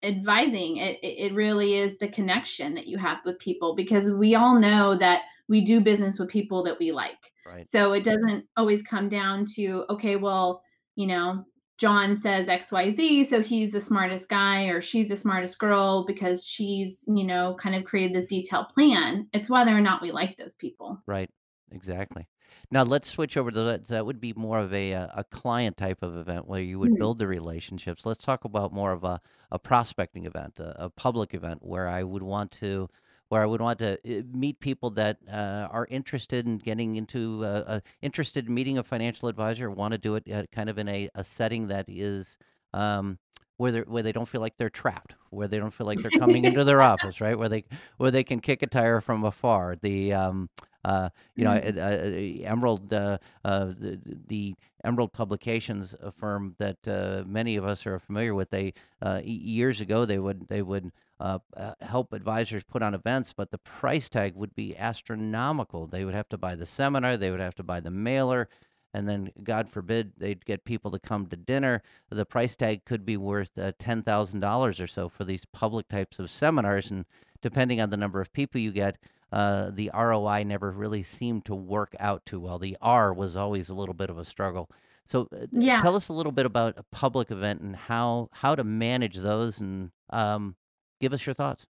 advising. 0.04 0.78
It, 0.78 1.00
it 1.02 1.34
really 1.34 1.76
is 1.76 1.98
the 1.98 2.08
connection 2.08 2.74
that 2.76 2.88
you 2.88 2.98
have 2.98 3.20
with 3.26 3.40
people 3.40 3.76
because 3.76 4.12
we 4.12 4.36
all 4.36 4.60
know 4.60 4.96
that 4.98 5.22
we 5.48 5.62
do 5.62 5.80
business 5.80 6.20
with 6.20 6.30
people 6.30 6.64
that 6.64 6.80
we 6.80 6.92
like. 6.92 7.18
Right. 7.46 7.66
So 7.66 7.94
it 7.94 8.04
doesn't 8.04 8.46
always 8.58 8.84
come 8.84 9.10
down 9.10 9.46
to, 9.56 9.86
okay, 9.90 10.16
well, 10.16 10.62
you 10.96 11.08
know, 11.08 11.46
John 11.78 12.16
says 12.16 12.48
XYZ, 12.48 13.28
so 13.28 13.42
he's 13.42 13.72
the 13.72 13.80
smartest 13.80 14.30
guy 14.30 14.66
or 14.66 14.82
she's 14.82 15.10
the 15.10 15.16
smartest 15.16 15.60
girl 15.60 16.06
because 16.06 16.44
she's, 16.44 17.04
you 17.08 17.24
know, 17.24 17.56
kind 17.62 17.76
of 17.76 17.84
created 17.84 18.16
this 18.16 18.26
detailed 18.26 18.70
plan. 18.70 19.28
It's 19.32 19.50
whether 19.50 19.78
or 19.78 19.82
not 19.82 20.02
we 20.02 20.12
like 20.12 20.36
those 20.38 20.56
people. 20.56 21.02
Right. 21.06 21.30
Exactly. 21.72 22.28
Now 22.70 22.84
let's 22.84 23.10
switch 23.10 23.38
over 23.38 23.50
to 23.52 23.64
that. 23.64 23.86
That 23.88 24.06
would 24.06 24.20
be 24.20 24.34
more 24.34 24.60
of 24.60 24.74
a 24.74 24.94
uh, 24.94 25.08
a 25.16 25.24
client 25.24 25.78
type 25.78 26.04
of 26.04 26.18
event 26.18 26.48
where 26.48 26.62
you 26.62 26.80
would 26.80 26.92
Mhm. 26.92 26.98
build 26.98 27.18
the 27.20 27.28
relationships. 27.28 28.06
Let's 28.06 28.24
talk 28.26 28.44
about 28.44 28.74
more 28.74 28.92
of 28.92 29.04
a, 29.06 29.22
a 29.52 29.58
prospecting 29.60 30.26
event, 30.26 30.60
a, 30.60 30.86
a 30.86 30.90
public 30.90 31.34
event 31.34 31.64
where 31.64 31.88
I 31.88 32.04
would 32.04 32.24
want 32.24 32.52
to 32.54 32.90
where 33.30 33.42
I 33.42 33.46
would 33.46 33.62
want 33.62 33.80
to 33.80 33.94
uh, 34.20 34.24
meet 34.34 34.60
people 34.60 34.90
that 34.92 35.18
uh, 35.32 35.68
are 35.72 35.88
interested 35.90 36.46
in 36.46 36.58
getting 36.60 36.96
into 36.98 37.44
uh, 37.46 37.64
uh, 37.68 37.80
interested 38.02 38.48
in 38.48 38.54
meeting 38.54 38.78
a 38.78 38.84
financial 38.84 39.30
advisor, 39.30 39.70
want 39.72 39.94
to 39.94 39.98
do 39.98 40.16
it 40.16 40.30
uh, 40.32 40.44
kind 40.52 40.70
of 40.70 40.78
in 40.78 40.88
a, 40.90 41.10
a 41.16 41.24
setting 41.24 41.68
that 41.70 41.86
is 41.88 42.38
um, 42.74 43.18
where 43.58 43.72
they 43.72 43.80
where 43.82 44.04
they 44.04 44.12
don't 44.12 44.28
feel 44.28 44.42
like 44.42 44.58
they're 44.58 44.70
trapped, 44.70 45.16
where 45.30 45.48
they 45.48 45.58
don't 45.60 45.74
feel 45.74 45.88
like 45.88 46.02
they're 46.02 46.12
coming 46.12 46.46
into 46.46 46.64
their 46.64 46.82
office, 46.94 47.22
right? 47.22 47.38
Where 47.38 47.50
they 47.50 47.64
where 47.98 48.12
they 48.12 48.24
can 48.24 48.40
kick 48.42 48.62
a 48.62 48.68
tire 48.68 49.02
from 49.02 49.24
afar. 49.24 49.76
The 49.82 50.14
um, 50.14 50.50
uh, 50.92 51.10
you 51.36 51.44
know, 51.44 51.52
Mhm. 51.60 51.78
uh, 51.78 52.46
uh, 52.46 52.50
Emerald, 52.52 52.94
uh, 52.94 53.18
uh, 53.44 53.66
the, 53.66 54.00
the 54.28 54.56
Emerald 54.84 55.12
Publications, 55.12 55.96
a 56.02 56.12
firm 56.12 56.56
that 56.60 56.78
uh, 56.88 57.24
many 57.28 57.58
of 57.58 57.66
us 57.66 57.86
are 57.88 58.00
familiar 58.00 58.34
with. 58.34 58.50
They 58.50 58.74
uh, 59.02 59.22
years 59.24 59.82
ago 59.82 60.06
they 60.06 60.20
would 60.20 60.48
they 60.48 60.62
would 60.62 60.92
uh, 61.20 61.40
uh, 61.56 61.74
help 61.82 62.14
advisors 62.14 62.64
put 62.64 62.82
on 62.84 62.94
events, 62.94 63.34
but 63.34 63.50
the 63.52 63.58
price 63.58 64.08
tag 64.10 64.36
would 64.36 64.54
be 64.56 64.78
astronomical. 64.78 65.88
They 65.88 66.06
would 66.06 66.14
have 66.14 66.30
to 66.30 66.38
buy 66.38 66.56
the 66.56 66.66
seminar, 66.66 67.18
they 67.18 67.32
would 67.32 67.40
have 67.48 67.56
to 67.56 67.64
buy 67.64 67.80
the 67.80 67.92
mailer, 67.92 68.48
and 68.94 69.10
then 69.10 69.32
God 69.44 69.70
forbid 69.70 70.14
they'd 70.18 70.46
get 70.46 70.64
people 70.64 70.92
to 70.92 71.00
come 71.00 71.26
to 71.28 71.36
dinner. 71.36 71.82
The 72.10 72.26
price 72.26 72.56
tag 72.56 72.86
could 72.86 73.06
be 73.06 73.18
worth 73.18 73.58
uh, 73.58 73.72
ten 73.80 74.04
thousand 74.04 74.40
dollars 74.42 74.80
or 74.80 74.88
so 74.88 75.10
for 75.10 75.24
these 75.26 75.46
public 75.46 75.88
types 75.90 76.20
of 76.20 76.30
seminars, 76.30 76.92
and 76.92 77.06
depending 77.42 77.82
on 77.82 77.90
the 77.90 77.98
number 77.98 78.22
of 78.22 78.32
people 78.32 78.62
you 78.62 78.72
get, 78.72 78.98
uh, 79.32 79.72
the 79.72 79.92
ROI 79.94 80.44
never 80.44 80.72
really 80.72 81.04
seemed 81.04 81.46
to 81.46 81.56
work 81.56 81.96
out 82.00 82.26
too 82.26 82.40
well. 82.40 82.60
The 82.60 82.78
R 82.82 83.14
was 83.14 83.36
always 83.36 83.70
a 83.70 83.74
little 83.76 83.94
bit 83.96 84.10
of 84.10 84.18
a 84.18 84.26
struggle. 84.26 84.70
So, 85.06 85.28
uh, 85.34 85.48
Yeah. 85.52 85.80
tell 85.80 85.96
us 85.96 86.10
a 86.10 86.14
little 86.14 86.32
bit 86.32 86.46
about 86.46 86.76
a 86.78 86.84
public 86.92 87.32
event 87.32 87.62
and 87.62 87.76
how 87.76 88.30
how 88.34 88.56
to 88.56 88.64
manage 88.64 89.18
those, 89.18 89.60
and 89.60 89.92
um, 90.10 90.56
give 91.00 91.14
us 91.14 91.26
your 91.26 91.34
thoughts. 91.36 91.66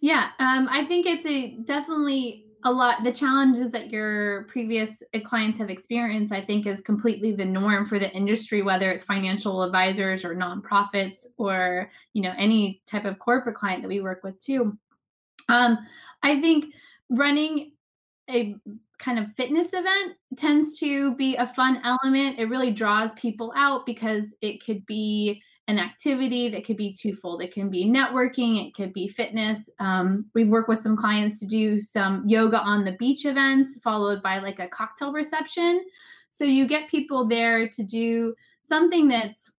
Yeah, 0.00 0.30
um, 0.38 0.68
I 0.70 0.84
think 0.84 1.06
it's 1.06 1.26
a 1.26 1.56
definitely 1.64 2.46
a 2.64 2.72
lot. 2.72 3.04
The 3.04 3.12
challenges 3.12 3.72
that 3.72 3.90
your 3.90 4.44
previous 4.44 5.02
uh, 5.14 5.20
clients 5.20 5.58
have 5.58 5.70
experienced, 5.70 6.32
I 6.32 6.40
think, 6.42 6.66
is 6.66 6.80
completely 6.80 7.32
the 7.32 7.44
norm 7.44 7.86
for 7.86 7.98
the 7.98 8.10
industry, 8.12 8.62
whether 8.62 8.90
it's 8.90 9.04
financial 9.04 9.62
advisors 9.62 10.24
or 10.24 10.34
nonprofits 10.34 11.26
or 11.36 11.90
you 12.14 12.22
know 12.22 12.34
any 12.36 12.82
type 12.86 13.04
of 13.04 13.18
corporate 13.18 13.56
client 13.56 13.82
that 13.82 13.88
we 13.88 14.00
work 14.00 14.22
with 14.24 14.38
too. 14.38 14.78
Um, 15.50 15.78
I 16.22 16.40
think 16.40 16.66
running 17.08 17.72
a 18.30 18.54
kind 18.98 19.18
of 19.18 19.32
fitness 19.34 19.68
event 19.72 20.16
tends 20.36 20.78
to 20.78 21.14
be 21.16 21.36
a 21.36 21.52
fun 21.54 21.80
element. 21.84 22.38
It 22.38 22.46
really 22.46 22.70
draws 22.70 23.12
people 23.14 23.52
out 23.56 23.86
because 23.86 24.34
it 24.42 24.64
could 24.64 24.84
be 24.86 25.42
an 25.68 25.78
activity 25.78 26.48
that 26.48 26.64
could 26.64 26.76
be 26.76 26.92
twofold. 26.92 27.42
It 27.42 27.54
can 27.54 27.70
be 27.70 27.84
networking, 27.84 28.66
it 28.66 28.74
could 28.74 28.92
be 28.92 29.08
fitness. 29.08 29.70
Um, 29.78 30.26
we 30.34 30.44
work 30.44 30.68
with 30.68 30.80
some 30.80 30.96
clients 30.96 31.38
to 31.40 31.46
do 31.46 31.78
some 31.78 32.24
yoga 32.26 32.58
on 32.58 32.84
the 32.84 32.92
beach 32.92 33.24
events, 33.24 33.78
followed 33.82 34.22
by 34.22 34.38
like 34.40 34.58
a 34.58 34.68
cocktail 34.68 35.12
reception. 35.12 35.84
So 36.28 36.44
you 36.44 36.66
get 36.66 36.90
people 36.90 37.26
there 37.26 37.68
to 37.68 37.82
do 37.84 38.34
something 38.62 39.08
that's 39.08 39.50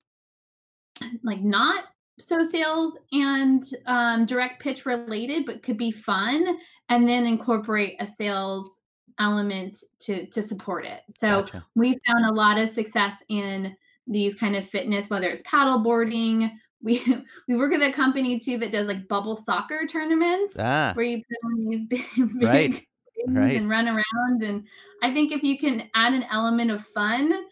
like 1.23 1.40
not 1.40 1.85
so 2.21 2.45
sales 2.45 2.97
and 3.12 3.62
um, 3.87 4.27
direct 4.27 4.62
pitch 4.62 4.87
related, 4.87 5.47
but 5.47 5.62
could 5.62 5.79
be 5.79 5.91
fun, 5.91 6.59
and 6.89 7.09
then 7.09 7.27
incorporate 7.27 7.97
a 8.00 8.07
sales 8.07 8.81
element 9.19 9.79
to 10.00 10.27
to 10.27 10.43
support 10.43 10.85
it. 10.85 11.03
So 11.11 11.43
Gotcha. 11.43 11.67
we 11.75 11.97
found 12.07 12.27
a 12.27 12.33
lot 12.33 12.59
of 12.59 12.71
success 12.71 13.15
in 13.29 13.77
these 14.07 14.35
kind 14.35 14.57
of 14.57 14.69
fitness, 14.69 15.11
whether 15.11 15.29
it's 15.29 15.43
paddle 15.45 15.79
boarding. 15.79 16.59
We 16.83 17.05
we 17.47 17.59
work 17.59 17.73
with 17.73 17.83
a 17.83 17.93
company 17.93 18.39
too 18.41 18.57
that 18.57 18.73
does 18.73 18.87
like 18.87 19.07
bubble 19.07 19.37
soccer 19.37 19.87
tournaments 19.87 20.57
Ah, 20.59 20.93
where 20.95 21.05
you 21.05 21.19
put 21.19 21.50
on 21.50 21.69
these 21.69 21.83
big, 21.87 22.07
big 22.41 22.73
things 23.15 23.37
right. 23.37 23.55
and 23.55 23.69
run 23.69 23.87
around. 23.87 24.43
And 24.43 24.67
I 25.03 25.12
think 25.12 25.31
if 25.31 25.43
you 25.43 25.59
can 25.59 25.91
add 25.95 26.15
an 26.15 26.25
element 26.31 26.71
of 26.71 26.83
fun 26.87 27.45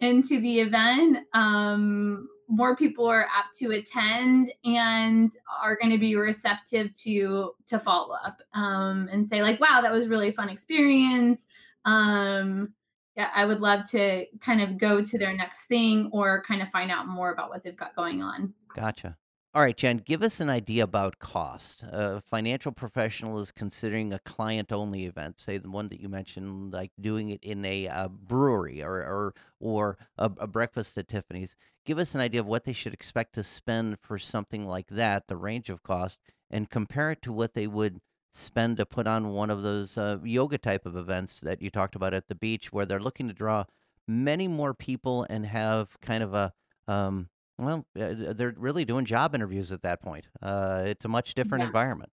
into 0.00 0.40
the 0.40 0.58
event, 0.58 1.18
um, 1.32 2.28
more 2.52 2.76
people 2.76 3.06
are 3.06 3.26
apt 3.34 3.56
to 3.58 3.70
attend 3.70 4.52
and 4.62 5.32
are 5.62 5.74
going 5.74 5.90
to 5.90 5.98
be 5.98 6.14
receptive 6.16 6.92
to 6.92 7.52
to 7.66 7.78
follow 7.78 8.14
up 8.24 8.42
um, 8.52 9.08
and 9.10 9.26
say 9.26 9.40
like, 9.40 9.58
"Wow, 9.58 9.80
that 9.82 9.90
was 9.90 10.06
really 10.06 10.32
fun 10.32 10.50
experience." 10.50 11.44
Um, 11.86 12.74
yeah, 13.16 13.30
I 13.34 13.46
would 13.46 13.60
love 13.60 13.88
to 13.90 14.26
kind 14.40 14.60
of 14.60 14.76
go 14.76 15.02
to 15.02 15.18
their 15.18 15.34
next 15.34 15.64
thing 15.64 16.10
or 16.12 16.44
kind 16.46 16.60
of 16.60 16.68
find 16.68 16.90
out 16.90 17.06
more 17.08 17.32
about 17.32 17.48
what 17.48 17.64
they've 17.64 17.76
got 17.76 17.96
going 17.96 18.22
on. 18.22 18.52
Gotcha. 18.74 19.16
All 19.54 19.60
right, 19.60 19.76
Jen, 19.76 19.98
give 19.98 20.22
us 20.22 20.40
an 20.40 20.48
idea 20.48 20.82
about 20.82 21.18
cost. 21.18 21.82
A 21.82 22.22
financial 22.22 22.72
professional 22.72 23.38
is 23.38 23.52
considering 23.52 24.10
a 24.10 24.18
client 24.18 24.72
only 24.72 25.04
event, 25.04 25.38
say 25.38 25.58
the 25.58 25.68
one 25.68 25.88
that 25.90 26.00
you 26.00 26.08
mentioned, 26.08 26.72
like 26.72 26.90
doing 26.98 27.28
it 27.28 27.44
in 27.44 27.62
a 27.66 27.86
uh, 27.86 28.08
brewery 28.08 28.82
or, 28.82 28.94
or, 28.94 29.34
or 29.60 29.98
a, 30.16 30.30
a 30.38 30.46
breakfast 30.46 30.96
at 30.96 31.08
Tiffany's. 31.08 31.54
Give 31.84 31.98
us 31.98 32.14
an 32.14 32.22
idea 32.22 32.40
of 32.40 32.46
what 32.46 32.64
they 32.64 32.72
should 32.72 32.94
expect 32.94 33.34
to 33.34 33.42
spend 33.44 33.98
for 34.00 34.18
something 34.18 34.66
like 34.66 34.88
that, 34.88 35.26
the 35.26 35.36
range 35.36 35.68
of 35.68 35.82
cost, 35.82 36.18
and 36.50 36.70
compare 36.70 37.10
it 37.10 37.20
to 37.20 37.32
what 37.32 37.52
they 37.52 37.66
would 37.66 38.00
spend 38.30 38.78
to 38.78 38.86
put 38.86 39.06
on 39.06 39.34
one 39.34 39.50
of 39.50 39.62
those 39.62 39.98
uh, 39.98 40.16
yoga 40.24 40.56
type 40.56 40.86
of 40.86 40.96
events 40.96 41.40
that 41.40 41.60
you 41.60 41.68
talked 41.68 41.94
about 41.94 42.14
at 42.14 42.28
the 42.28 42.34
beach, 42.34 42.72
where 42.72 42.86
they're 42.86 42.98
looking 42.98 43.28
to 43.28 43.34
draw 43.34 43.64
many 44.08 44.48
more 44.48 44.72
people 44.72 45.26
and 45.28 45.44
have 45.44 46.00
kind 46.00 46.22
of 46.22 46.32
a 46.32 46.54
um, 46.88 47.28
well, 47.58 47.86
uh, 47.98 48.32
they're 48.34 48.54
really 48.56 48.84
doing 48.84 49.04
job 49.04 49.34
interviews 49.34 49.72
at 49.72 49.82
that 49.82 50.00
point. 50.02 50.28
Uh, 50.40 50.82
it's 50.86 51.04
a 51.04 51.08
much 51.08 51.34
different 51.34 51.62
Yeah. 51.62 51.64
environment. 51.64 52.10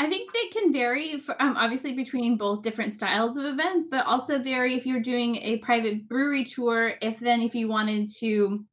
I 0.00 0.08
think 0.08 0.32
they 0.32 0.46
can 0.48 0.72
vary 0.72 1.18
for, 1.18 1.40
um, 1.42 1.56
obviously 1.56 1.94
between 1.94 2.36
both 2.36 2.62
different 2.62 2.94
styles 2.94 3.36
of 3.36 3.44
event, 3.44 3.90
but 3.90 4.06
also 4.06 4.38
vary 4.38 4.74
if 4.74 4.86
you're 4.86 5.00
doing 5.00 5.36
a 5.36 5.58
private 5.58 6.06
brewery 6.06 6.44
tour. 6.44 6.94
If 7.02 7.18
then 7.18 7.40
if 7.42 7.54
you 7.54 7.66
wanted 7.68 8.08
to 8.20 8.64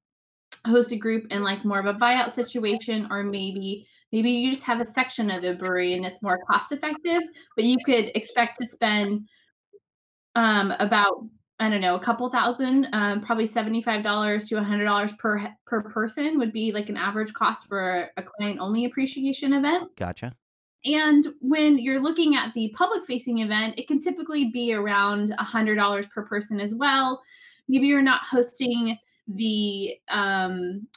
host 0.67 0.91
a 0.91 0.98
group 0.98 1.25
in 1.31 1.43
like 1.43 1.65
more 1.65 1.79
of 1.79 1.88
a 1.88 1.95
buyout 1.95 2.31
situation, 2.34 3.07
or 3.12 3.24
maybe 3.24 3.88
maybe 4.12 4.31
you 4.31 4.51
just 4.51 4.65
have 4.65 4.81
a 4.81 4.86
section 4.86 5.31
of 5.31 5.43
the 5.43 5.55
brewery 5.55 5.93
and 5.95 6.05
it's 6.05 6.22
more 6.24 6.39
cost 6.51 6.72
effective, 6.72 7.24
but 7.55 7.65
you 7.65 7.77
could 7.86 8.12
expect 8.15 8.60
to 8.62 8.67
spend 8.67 9.27
um, 10.36 10.72
about 10.79 11.29
I 11.59 11.69
don't 11.69 11.81
know 11.81 11.95
a 11.95 12.00
couple 12.00 12.29
thousand, 12.29 12.88
um, 12.91 13.21
probably 13.21 13.45
seventy 13.45 13.81
five 13.81 14.03
dollars 14.03 14.50
to 14.50 14.62
hundred 14.62 14.85
dollars 14.85 15.13
per 15.13 15.47
per 15.65 15.81
person 15.83 16.38
would 16.38 16.51
be 16.51 16.71
like 16.71 16.89
an 16.89 16.97
average 16.97 17.33
cost 17.33 17.67
for 17.67 18.09
a 18.17 18.24
client 18.24 18.59
only 18.59 18.85
appreciation 18.85 19.53
event. 19.53 19.95
Gotcha. 19.95 20.33
And 20.83 21.27
when 21.39 21.79
you're 21.79 22.01
looking 22.01 22.35
at 22.35 22.53
the 22.53 22.71
public 22.75 23.05
facing 23.05 23.39
event, 23.39 23.79
it 23.79 23.88
can 23.88 24.00
typically 24.00 24.51
be 24.51 24.71
around 24.71 25.33
$100 25.39 26.09
per 26.12 26.24
person 26.24 26.59
as 26.59 26.75
well. 26.75 27.24
Maybe 27.67 27.88
you're 27.88 28.03
not 28.03 28.21
hosting 28.29 28.95
the 29.27 29.95
um, 30.09 30.88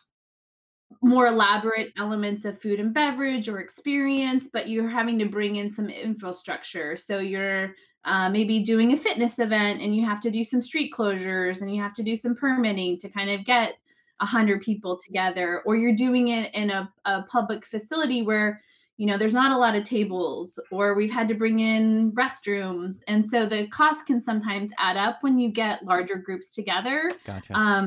more 1.03 1.29
elaborate 1.29 1.93
elements 1.97 2.45
of 2.45 2.61
food 2.61 2.81
and 2.81 2.93
beverage 2.93 3.49
or 3.49 3.61
experience, 3.61 4.49
but 4.53 4.69
you're 4.69 4.89
having 4.89 5.19
to 5.21 5.27
bring 5.27 5.57
in 5.57 5.71
some 5.71 5.89
infrastructure. 5.89 6.95
So 6.95 7.19
you're 7.19 7.75
uh, 8.05 8.29
maybe 8.29 8.61
doing 8.61 8.93
a 8.93 8.97
fitness 8.97 9.39
event 9.39 9.83
and 9.83 9.95
you 9.95 10.05
have 10.05 10.21
to 10.21 10.31
do 10.31 10.45
some 10.45 10.61
street 10.61 10.93
closures 10.97 11.61
and 11.61 11.75
you 11.75 11.83
have 11.83 11.95
to 11.95 12.03
do 12.03 12.17
some 12.17 12.35
permitting 12.35 12.97
to 12.99 13.09
kind 13.09 13.31
of 13.31 13.45
get 13.45 13.75
100 14.19 14.63
people 14.63 14.97
together, 14.97 15.63
or 15.65 15.77
you're 15.77 15.95
doing 15.95 16.29
it 16.29 16.53
in 16.55 16.71
a, 16.71 16.93
a 17.05 17.23
public 17.23 17.65
facility 17.65 18.23
where 18.23 18.61
you 18.97 19.07
know 19.07 19.17
there's 19.17 19.35
not 19.35 19.53
a 19.53 19.57
lot 19.57 19.77
of 19.77 19.85
tables 19.85 20.59
or 20.73 20.95
we've 20.95 21.13
had 21.13 21.29
to 21.29 21.35
bring 21.35 21.61
in 21.61 22.11
restrooms 22.13 22.97
and 23.07 23.25
so 23.25 23.47
the 23.47 23.69
cost 23.69 24.07
can 24.07 24.21
sometimes 24.21 24.73
add 24.77 24.97
up 24.97 25.19
when 25.21 25.39
you 25.39 25.53
get 25.53 25.85
larger 25.85 26.17
groups 26.17 26.53
together 26.53 27.09
Gotcha. 27.25 27.57
um, 27.57 27.87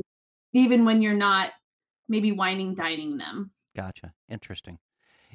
even 0.54 0.86
when 0.86 1.02
you're 1.02 1.14
not 1.14 1.52
maybe 2.08 2.32
wining 2.32 2.74
dining 2.74 3.18
them 3.18 3.52
Gotcha. 3.76 4.14
Interesting. 4.30 4.80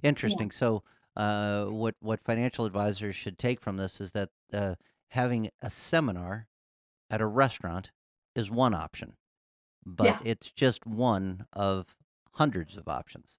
Interesting. 0.02 0.50
So, 0.50 0.82
uh, 1.16 1.66
what 1.66 1.94
what 2.00 2.20
financial 2.24 2.64
advisors 2.64 3.16
should 3.16 3.38
take 3.38 3.60
from 3.60 3.76
this 3.76 4.00
is 4.00 4.12
that 4.12 4.30
uh, 4.52 4.74
having 5.10 5.50
a 5.62 5.70
seminar 5.70 6.48
at 7.10 7.20
a 7.20 7.26
restaurant 7.26 7.90
is 8.34 8.50
one 8.50 8.74
option, 8.74 9.16
but 9.84 10.18
Yeah. 10.20 10.30
it's 10.32 10.50
just 10.50 10.86
one 10.86 11.46
of 11.52 11.96
hundreds 12.32 12.76
of 12.76 12.88
options 12.88 13.36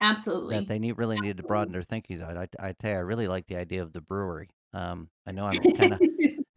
absolutely 0.00 0.56
that 0.56 0.66
they 0.66 0.78
need 0.78 0.98
really 0.98 1.20
need 1.20 1.36
to 1.36 1.42
broaden 1.42 1.72
their 1.72 1.82
thinking 1.82 2.20
out. 2.20 2.36
I, 2.36 2.48
I 2.58 2.72
tell 2.72 2.90
you, 2.90 2.96
I 2.96 3.00
really 3.00 3.28
like 3.28 3.46
the 3.46 3.56
idea 3.56 3.82
of 3.82 3.92
the 3.92 4.00
brewery. 4.00 4.50
Um, 4.72 5.10
I 5.26 5.32
know 5.32 5.46
I'm 5.46 5.58
kind 5.74 5.92
of 5.94 6.00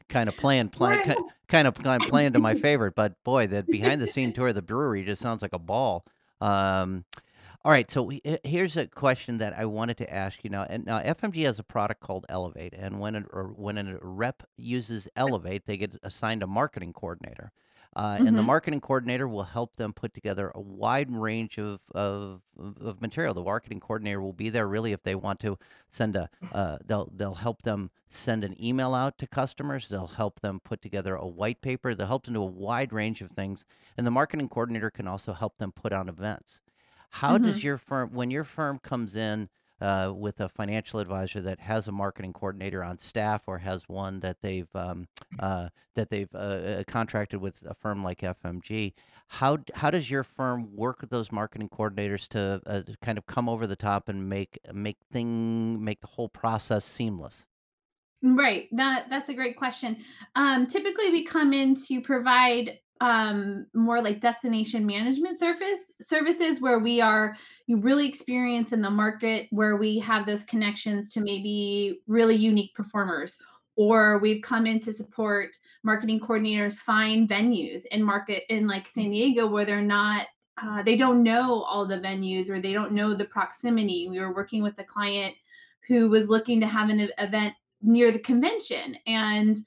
kind 0.10 0.30
of 0.30 0.38
playing 0.38 0.70
playing 0.70 1.00
kind 1.48 1.68
of 1.68 1.76
kind 1.76 2.04
of 2.04 2.10
playing 2.10 2.34
to 2.34 2.40
my 2.40 2.56
favorite, 2.56 2.96
but 2.96 3.14
boy, 3.24 3.48
that 3.48 3.70
behind 3.70 4.02
the 4.02 4.08
scene 4.08 4.34
tour 4.34 4.50
of 4.50 4.56
the 4.56 4.62
brewery 4.62 5.04
just 5.04 5.22
sounds 5.22 5.42
like 5.42 5.54
a 5.54 5.60
ball. 5.60 6.06
Um, 6.42 7.06
all 7.66 7.72
right, 7.72 7.90
so 7.90 8.08
he- 8.10 8.22
here's 8.44 8.78
a 8.78 8.88
question 8.88 9.40
that 9.40 9.58
I 9.58 9.66
wanted 9.66 9.98
to 9.98 10.14
ask 10.14 10.44
you 10.44 10.50
now. 10.52 10.64
And 10.70 10.86
now 10.86 11.00
FMG 11.00 11.44
has 11.46 11.60
a 11.60 11.64
product 11.64 12.00
called 12.00 12.26
Elevate, 12.30 12.74
and 12.74 13.00
when 13.00 13.16
an, 13.16 13.26
or 13.34 13.46
when 13.48 13.78
a 13.80 13.98
rep 14.02 14.44
uses 14.56 15.10
Elevate, 15.16 15.66
they 15.66 15.76
get 15.78 15.98
assigned 16.04 16.44
a 16.44 16.48
marketing 16.48 16.94
coordinator. 16.94 17.52
Uh, 17.98 18.20
And 18.20 18.38
the 18.38 18.42
Mhm. 18.42 18.46
marketing 18.46 18.82
coordinator 18.82 19.28
will 19.28 19.44
help 19.46 19.78
them 19.78 19.94
put 19.94 20.14
together 20.14 20.52
a 20.54 20.60
wide 20.62 21.10
range 21.12 21.58
of, 21.58 21.80
of 21.96 22.42
of 22.58 22.78
of 22.82 23.02
material. 23.02 23.34
The 23.34 23.44
marketing 23.44 23.80
coordinator 23.80 24.22
will 24.22 24.34
be 24.34 24.50
there 24.50 24.68
really 24.68 24.92
if 24.92 25.02
they 25.04 25.16
want 25.16 25.40
to 25.42 25.58
send 25.90 26.16
a. 26.18 26.30
Uh, 26.52 26.78
they'll 26.86 27.10
they'll 27.16 27.36
help 27.36 27.64
them 27.64 27.90
send 28.10 28.44
an 28.44 28.56
email 28.64 28.94
out 28.94 29.18
to 29.20 29.28
customers. 29.28 29.88
They'll 29.88 30.08
help 30.08 30.42
them 30.42 30.60
put 30.60 30.82
together 30.82 31.16
a 31.16 31.26
white 31.28 31.62
paper. 31.62 31.96
They'll 31.96 32.08
help 32.08 32.26
them 32.26 32.34
do 32.36 32.44
a 32.44 32.46
wide 32.46 32.94
range 32.94 33.22
of 33.22 33.32
things. 33.32 33.66
And 33.98 34.06
the 34.06 34.12
marketing 34.12 34.50
coordinator 34.50 34.92
can 34.92 35.08
also 35.08 35.34
help 35.34 35.58
them 35.58 35.72
put 35.72 35.94
on 35.94 36.10
events. 36.10 36.62
How 37.12 37.38
does 37.38 37.62
Mhm. 37.62 37.64
your 37.64 37.78
firm, 37.78 38.12
when 38.14 38.32
your 38.32 38.44
firm 38.44 38.80
comes 38.80 39.16
in 39.16 39.50
uh, 39.82 40.14
with 40.16 40.40
a 40.40 40.50
financial 40.50 41.00
advisor 41.00 41.42
that 41.42 41.60
has 41.60 41.88
a 41.88 41.92
marketing 41.92 42.34
coordinator 42.34 42.84
on 42.84 42.98
staff 42.98 43.44
or 43.48 43.58
has 43.60 43.88
one 43.90 44.20
that 44.22 44.42
they've 44.42 44.74
um, 44.76 45.08
uh, 45.40 45.70
that 45.96 46.10
they've 46.10 46.34
uh, 46.34 46.38
uh, 46.38 46.84
contracted 46.88 47.42
with 47.42 47.62
a 47.64 47.74
firm 47.76 48.04
like 48.04 48.24
FMG, 48.24 48.94
how 49.28 49.58
how 49.74 49.92
does 49.92 50.10
your 50.10 50.24
firm 50.24 50.74
work 50.76 51.02
with 51.02 51.10
those 51.10 51.32
marketing 51.32 51.70
coordinators 51.70 52.28
to 52.30 52.62
uh, 52.66 52.82
to 52.84 52.96
kind 53.02 53.18
of 53.18 53.26
come 53.26 53.50
over 53.50 53.68
the 53.68 53.76
top 53.76 54.08
and 54.10 54.30
make 54.30 54.58
make 54.74 54.98
thing 55.12 55.84
make 55.84 56.00
the 56.02 56.08
whole 56.08 56.30
process 56.30 56.86
seamless? 56.86 57.46
Right. 58.22 58.70
That 58.72 59.08
that's 59.10 59.30
a 59.30 59.34
great 59.36 59.56
question. 59.56 60.04
Um, 60.36 60.66
typically, 60.68 61.12
we 61.12 61.26
come 61.26 61.54
in 61.54 61.76
to 61.88 62.02
provide 62.02 62.80
um, 63.02 63.66
more 63.74 64.02
like 64.02 64.22
destination 64.22 64.86
management 64.86 65.38
service 65.38 65.92
services 66.02 66.62
where 66.62 66.80
we 66.80 67.02
are 67.02 67.36
you 67.68 67.78
really 67.78 68.08
experienced 68.08 68.72
in 68.72 68.82
the 68.82 68.90
market 68.90 69.48
where 69.52 69.76
we 69.76 70.00
have 70.00 70.26
those 70.26 70.44
connections 70.46 71.10
to 71.12 71.20
maybe 71.20 72.00
really 72.08 72.36
unique 72.36 72.74
performers 72.74 73.38
or 73.76 74.18
we've 74.20 74.42
come 74.42 74.66
in 74.66 74.80
to 74.80 74.94
support 74.94 75.50
marketing 75.84 76.22
coordinators 76.22 76.76
find 76.76 77.28
venues 77.28 77.86
in 77.88 78.02
market 78.02 78.44
in 78.50 78.66
like 78.66 78.88
san 78.88 79.10
diego 79.10 79.46
where 79.46 79.66
they're 79.66 79.82
not 79.82 80.28
uh, 80.62 80.82
they 80.84 80.96
don't 80.96 81.24
know 81.24 81.64
all 81.64 81.86
the 81.86 81.98
venues 81.98 82.50
or 82.50 82.62
they 82.62 82.74
don't 82.74 82.94
know 82.94 83.14
the 83.14 83.26
proximity. 83.26 84.08
We 84.10 84.20
were 84.20 84.34
working 84.34 84.64
with 84.64 84.80
a 84.80 84.84
client 84.84 85.36
who 85.88 86.10
was 86.10 86.30
looking 86.30 86.60
to 86.62 86.68
have 86.68 86.90
an 86.90 87.10
event 87.18 87.54
near 87.82 88.12
the 88.12 88.20
convention 88.20 88.98
and 89.06 89.58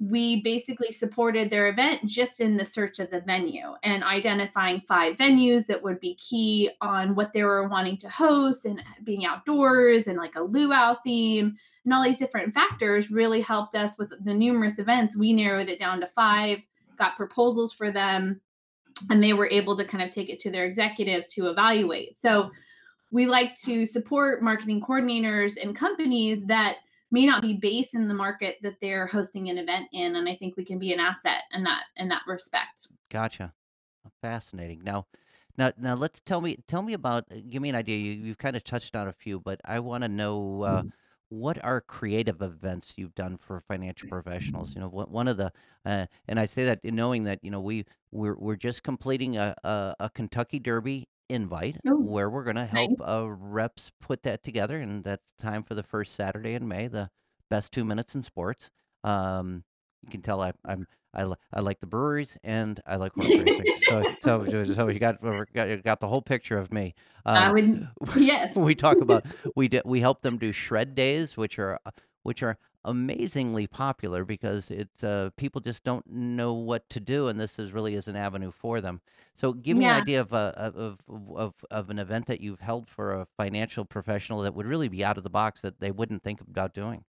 we 0.00 0.42
basically 0.42 0.90
supported 0.90 1.50
their 1.50 1.68
event 1.68 2.04
just 2.04 2.40
in 2.40 2.56
the 2.56 2.64
search 2.64 2.98
of 2.98 3.10
the 3.10 3.20
venue 3.20 3.74
and 3.84 4.02
identifying 4.02 4.80
five 4.80 5.16
venues 5.16 5.66
that 5.66 5.82
would 5.82 6.00
be 6.00 6.16
key 6.16 6.68
on 6.80 7.14
what 7.14 7.32
they 7.32 7.44
were 7.44 7.68
wanting 7.68 7.96
to 7.96 8.08
host 8.08 8.64
and 8.64 8.82
being 9.04 9.24
outdoors 9.24 10.08
and 10.08 10.18
like 10.18 10.34
a 10.34 10.42
luau 10.42 10.94
theme 11.04 11.54
and 11.84 11.94
all 11.94 12.02
these 12.02 12.18
different 12.18 12.52
factors 12.52 13.10
really 13.10 13.40
helped 13.40 13.76
us 13.76 13.96
with 13.96 14.12
the 14.24 14.34
numerous 14.34 14.78
events. 14.78 15.16
We 15.16 15.32
narrowed 15.32 15.68
it 15.68 15.78
down 15.78 16.00
to 16.00 16.08
five 16.08 16.58
got 16.98 17.16
proposals 17.16 17.72
for 17.72 17.90
them 17.90 18.40
and 19.10 19.22
they 19.22 19.32
were 19.32 19.48
able 19.48 19.76
to 19.76 19.84
kind 19.84 20.02
of 20.02 20.10
take 20.10 20.28
it 20.28 20.40
to 20.40 20.50
their 20.50 20.64
executives 20.64 21.26
to 21.34 21.48
evaluate. 21.48 22.16
So 22.16 22.50
we 23.10 23.26
like 23.26 23.58
to 23.60 23.86
support 23.86 24.42
marketing 24.42 24.80
coordinators 24.80 25.54
and 25.60 25.76
companies 25.76 26.44
that 26.46 26.78
may 27.10 27.26
not 27.26 27.42
be 27.42 27.54
based 27.54 27.94
in 27.94 28.08
the 28.08 28.14
market 28.14 28.56
that 28.62 28.74
they're 28.80 29.06
hosting 29.06 29.48
an 29.50 29.58
event 29.58 29.88
in 29.92 30.16
and 30.16 30.28
i 30.28 30.34
think 30.36 30.56
we 30.56 30.64
can 30.64 30.78
be 30.78 30.92
an 30.92 31.00
asset 31.00 31.42
in 31.52 31.62
that 31.62 31.82
in 31.96 32.08
that 32.08 32.22
respect 32.26 32.88
Gotcha. 33.10 33.52
Fascinating. 34.20 34.82
Now, 34.84 35.06
now, 35.56 35.72
now, 35.78 35.94
let's 35.94 36.20
tell 36.26 36.40
me 36.40 36.58
tell 36.68 36.82
me 36.82 36.94
about. 36.94 37.24
uh, 37.30 37.36
Give 37.48 37.62
me 37.62 37.68
an 37.68 37.74
idea. 37.76 37.96
You 37.96 38.12
you've 38.12 38.38
kind 38.38 38.56
of 38.56 38.64
touched 38.64 38.96
on 38.96 39.08
a 39.08 39.12
few, 39.12 39.38
but 39.40 39.60
I 39.64 39.78
want 39.80 40.02
to 40.02 40.08
know 40.08 40.62
uh, 40.62 40.82
what 41.28 41.62
are 41.64 41.80
creative 41.80 42.42
events 42.42 42.94
you've 42.96 43.14
done 43.14 43.38
for 43.38 43.60
financial 43.68 44.08
professionals. 44.08 44.74
You 44.74 44.80
know, 44.80 44.88
what 44.88 45.10
one 45.10 45.28
of 45.28 45.36
the 45.36 45.52
uh, 45.86 46.06
and 46.28 46.40
I 46.40 46.46
say 46.46 46.64
that 46.64 46.84
knowing 46.84 47.24
that 47.24 47.38
you 47.42 47.50
know 47.50 47.60
we 47.60 47.84
we're 48.10 48.36
we're 48.36 48.56
just 48.56 48.82
completing 48.82 49.36
a 49.36 49.54
a, 49.64 49.94
a 50.00 50.10
Kentucky 50.10 50.58
Derby 50.58 51.08
invite 51.28 51.78
oh 51.86 51.96
where 51.96 52.28
we're 52.30 52.44
going 52.44 52.56
to 52.56 52.66
help 52.66 52.98
nice 52.98 53.08
uh, 53.08 53.28
reps 53.28 53.90
put 54.00 54.22
that 54.24 54.42
together, 54.42 54.80
and 54.80 55.04
that's 55.04 55.24
time 55.38 55.62
for 55.62 55.74
the 55.74 55.82
first 55.82 56.14
Saturday 56.14 56.54
in 56.54 56.66
May, 56.68 56.88
the 56.88 57.10
best 57.50 57.72
two 57.72 57.84
minutes 57.84 58.14
in 58.14 58.22
sports. 58.22 58.70
Um, 59.02 59.64
you 60.02 60.10
can 60.10 60.22
tell 60.22 60.40
I, 60.40 60.52
I'm 60.64 60.86
I, 61.14 61.24
li- 61.24 61.36
I 61.52 61.60
like 61.60 61.80
the 61.80 61.86
breweries 61.86 62.36
and 62.42 62.80
I 62.86 62.96
like 62.96 63.12
horse 63.14 63.28
racing. 63.28 63.66
So 63.88 64.04
so 64.20 64.74
so 64.74 64.88
you 64.88 64.98
got 64.98 65.22
got 65.54 65.68
you 65.68 65.76
got 65.78 66.00
the 66.00 66.08
whole 66.08 66.22
picture 66.22 66.58
of 66.58 66.72
me. 66.72 66.94
i 67.24 67.48
Um, 67.48 67.88
would 68.00 68.16
yes 68.16 68.56
we 68.56 68.74
talk 68.74 69.00
about 69.00 69.24
we 69.54 69.68
did 69.68 69.82
we 69.84 70.00
help 70.00 70.22
them 70.22 70.38
do 70.38 70.52
shred 70.52 70.94
days, 70.94 71.36
which 71.36 71.58
are 71.58 71.78
uh, 71.86 71.90
which 72.22 72.42
are 72.42 72.58
amazingly 72.84 73.66
popular 73.66 74.24
because 74.24 74.70
it's 74.70 75.02
uh, 75.04 75.30
people 75.36 75.60
just 75.60 75.84
don't 75.84 76.06
know 76.06 76.52
what 76.54 76.88
to 76.90 77.00
do, 77.00 77.28
and 77.28 77.38
this 77.40 77.58
is 77.58 77.72
really 77.72 77.94
is 77.94 78.08
an 78.08 78.16
avenue 78.16 78.50
for 78.52 78.80
them. 78.80 79.00
So 79.36 79.52
give 79.52 79.76
me 79.76 79.86
an 79.86 79.94
idea 79.94 80.20
of 80.20 80.32
a 80.32 80.52
of 80.56 80.76
of 80.76 81.00
of 81.36 81.54
of 81.70 81.90
an 81.90 81.98
event 81.98 82.26
that 82.26 82.40
you've 82.40 82.60
held 82.60 82.88
for 82.88 83.12
a 83.12 83.26
financial 83.36 83.84
professional 83.84 84.40
that 84.42 84.54
would 84.54 84.66
really 84.66 84.88
be 84.88 85.04
out 85.04 85.18
of 85.18 85.24
the 85.24 85.30
box 85.30 85.60
that 85.62 85.80
they 85.80 85.90
wouldn't 85.90 86.22
think 86.22 86.40
about 86.40 86.74
doing. 86.74 87.04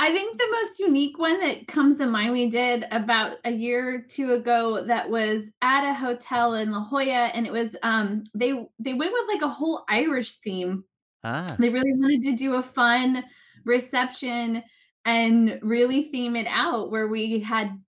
I 0.00 0.12
think 0.12 0.38
the 0.38 0.48
most 0.52 0.78
unique 0.78 1.18
one 1.18 1.40
that 1.40 1.66
comes 1.66 1.98
to 1.98 2.06
mind 2.06 2.32
we 2.32 2.48
did 2.48 2.86
about 2.92 3.38
a 3.44 3.50
year 3.50 3.96
or 3.96 3.98
two 4.00 4.32
ago 4.32 4.84
that 4.84 5.10
was 5.10 5.50
at 5.60 5.90
a 5.90 5.94
hotel 5.94 6.54
in 6.54 6.70
La 6.70 6.84
Jolla 6.84 7.26
and 7.34 7.46
it 7.46 7.52
was 7.52 7.74
um 7.82 8.22
they 8.32 8.52
they 8.78 8.94
went 8.94 9.12
with 9.12 9.26
like 9.26 9.42
a 9.42 9.48
whole 9.48 9.84
Irish 9.88 10.36
theme. 10.36 10.84
Ah, 11.22 11.56
They 11.58 11.70
really 11.70 11.94
wanted 11.94 12.22
to 12.22 12.36
do 12.36 12.54
a 12.54 12.62
fun 12.62 13.24
reception 13.64 14.62
and 15.04 15.58
really 15.62 16.02
theme 16.02 16.36
it 16.36 16.46
out 16.48 16.90
where 16.90 17.08
we 17.08 17.38
had 17.38 17.78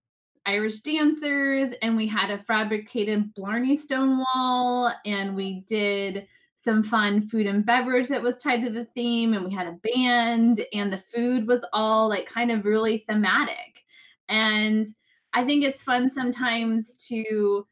Irish 0.47 0.79
dancers 0.79 1.75
and 1.83 1.97
we 1.97 2.07
had 2.07 2.31
a 2.31 2.43
fabricated 2.45 3.35
Blarney 3.35 3.77
Stone 3.77 4.19
wall 4.19 4.93
and 5.05 5.37
we 5.37 5.65
did 5.69 6.27
some 6.57 6.83
fun 6.83 7.27
food 7.29 7.47
and 7.47 7.65
beverage 7.65 8.09
that 8.09 8.23
was 8.23 8.39
tied 8.39 8.63
to 8.65 8.71
the 8.71 8.87
theme 8.95 9.35
and 9.35 9.45
we 9.45 9.53
had 9.53 9.67
a 9.67 9.79
band 9.95 10.65
and 10.73 10.93
the 10.93 11.03
food 11.15 11.47
was 11.47 11.65
all 11.73 12.09
like 12.09 12.27
kind 12.27 12.51
of 12.51 12.65
really 12.65 12.99
thematic. 12.99 13.85
And 14.29 14.87
I 15.33 15.45
think 15.45 15.65
it's 15.65 15.83
fun 15.83 16.11
sometimes 16.11 17.07
to 17.09 17.67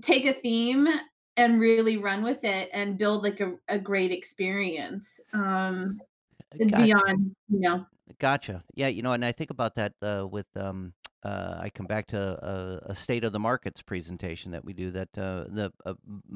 take 0.00 0.24
a 0.24 0.32
theme 0.32 0.88
and 1.36 1.60
really 1.60 1.96
run 1.96 2.22
with 2.22 2.44
it 2.44 2.68
and 2.72 2.98
build 2.98 3.22
like 3.22 3.40
a, 3.40 3.54
a 3.68 3.78
great 3.78 4.10
experience 4.12 5.18
um 5.32 5.98
gotcha. 6.58 6.84
beyond 6.84 7.36
you 7.48 7.60
know 7.60 7.86
Gotcha. 8.18 8.62
Yeah, 8.74 8.88
you 8.88 9.02
know, 9.02 9.12
and 9.12 9.24
I 9.24 9.32
think 9.32 9.50
about 9.50 9.74
that 9.76 9.94
uh, 10.02 10.26
with 10.28 10.46
um, 10.56 10.92
uh, 11.24 11.58
I 11.60 11.70
come 11.70 11.86
back 11.86 12.08
to 12.08 12.18
a, 12.18 12.90
a 12.90 12.96
state 12.96 13.24
of 13.24 13.32
the 13.32 13.38
markets 13.38 13.80
presentation 13.80 14.50
that 14.52 14.64
we 14.64 14.72
do 14.72 14.90
that 14.90 15.08
uh, 15.16 15.44
the 15.48 15.72
uh, 15.86 15.94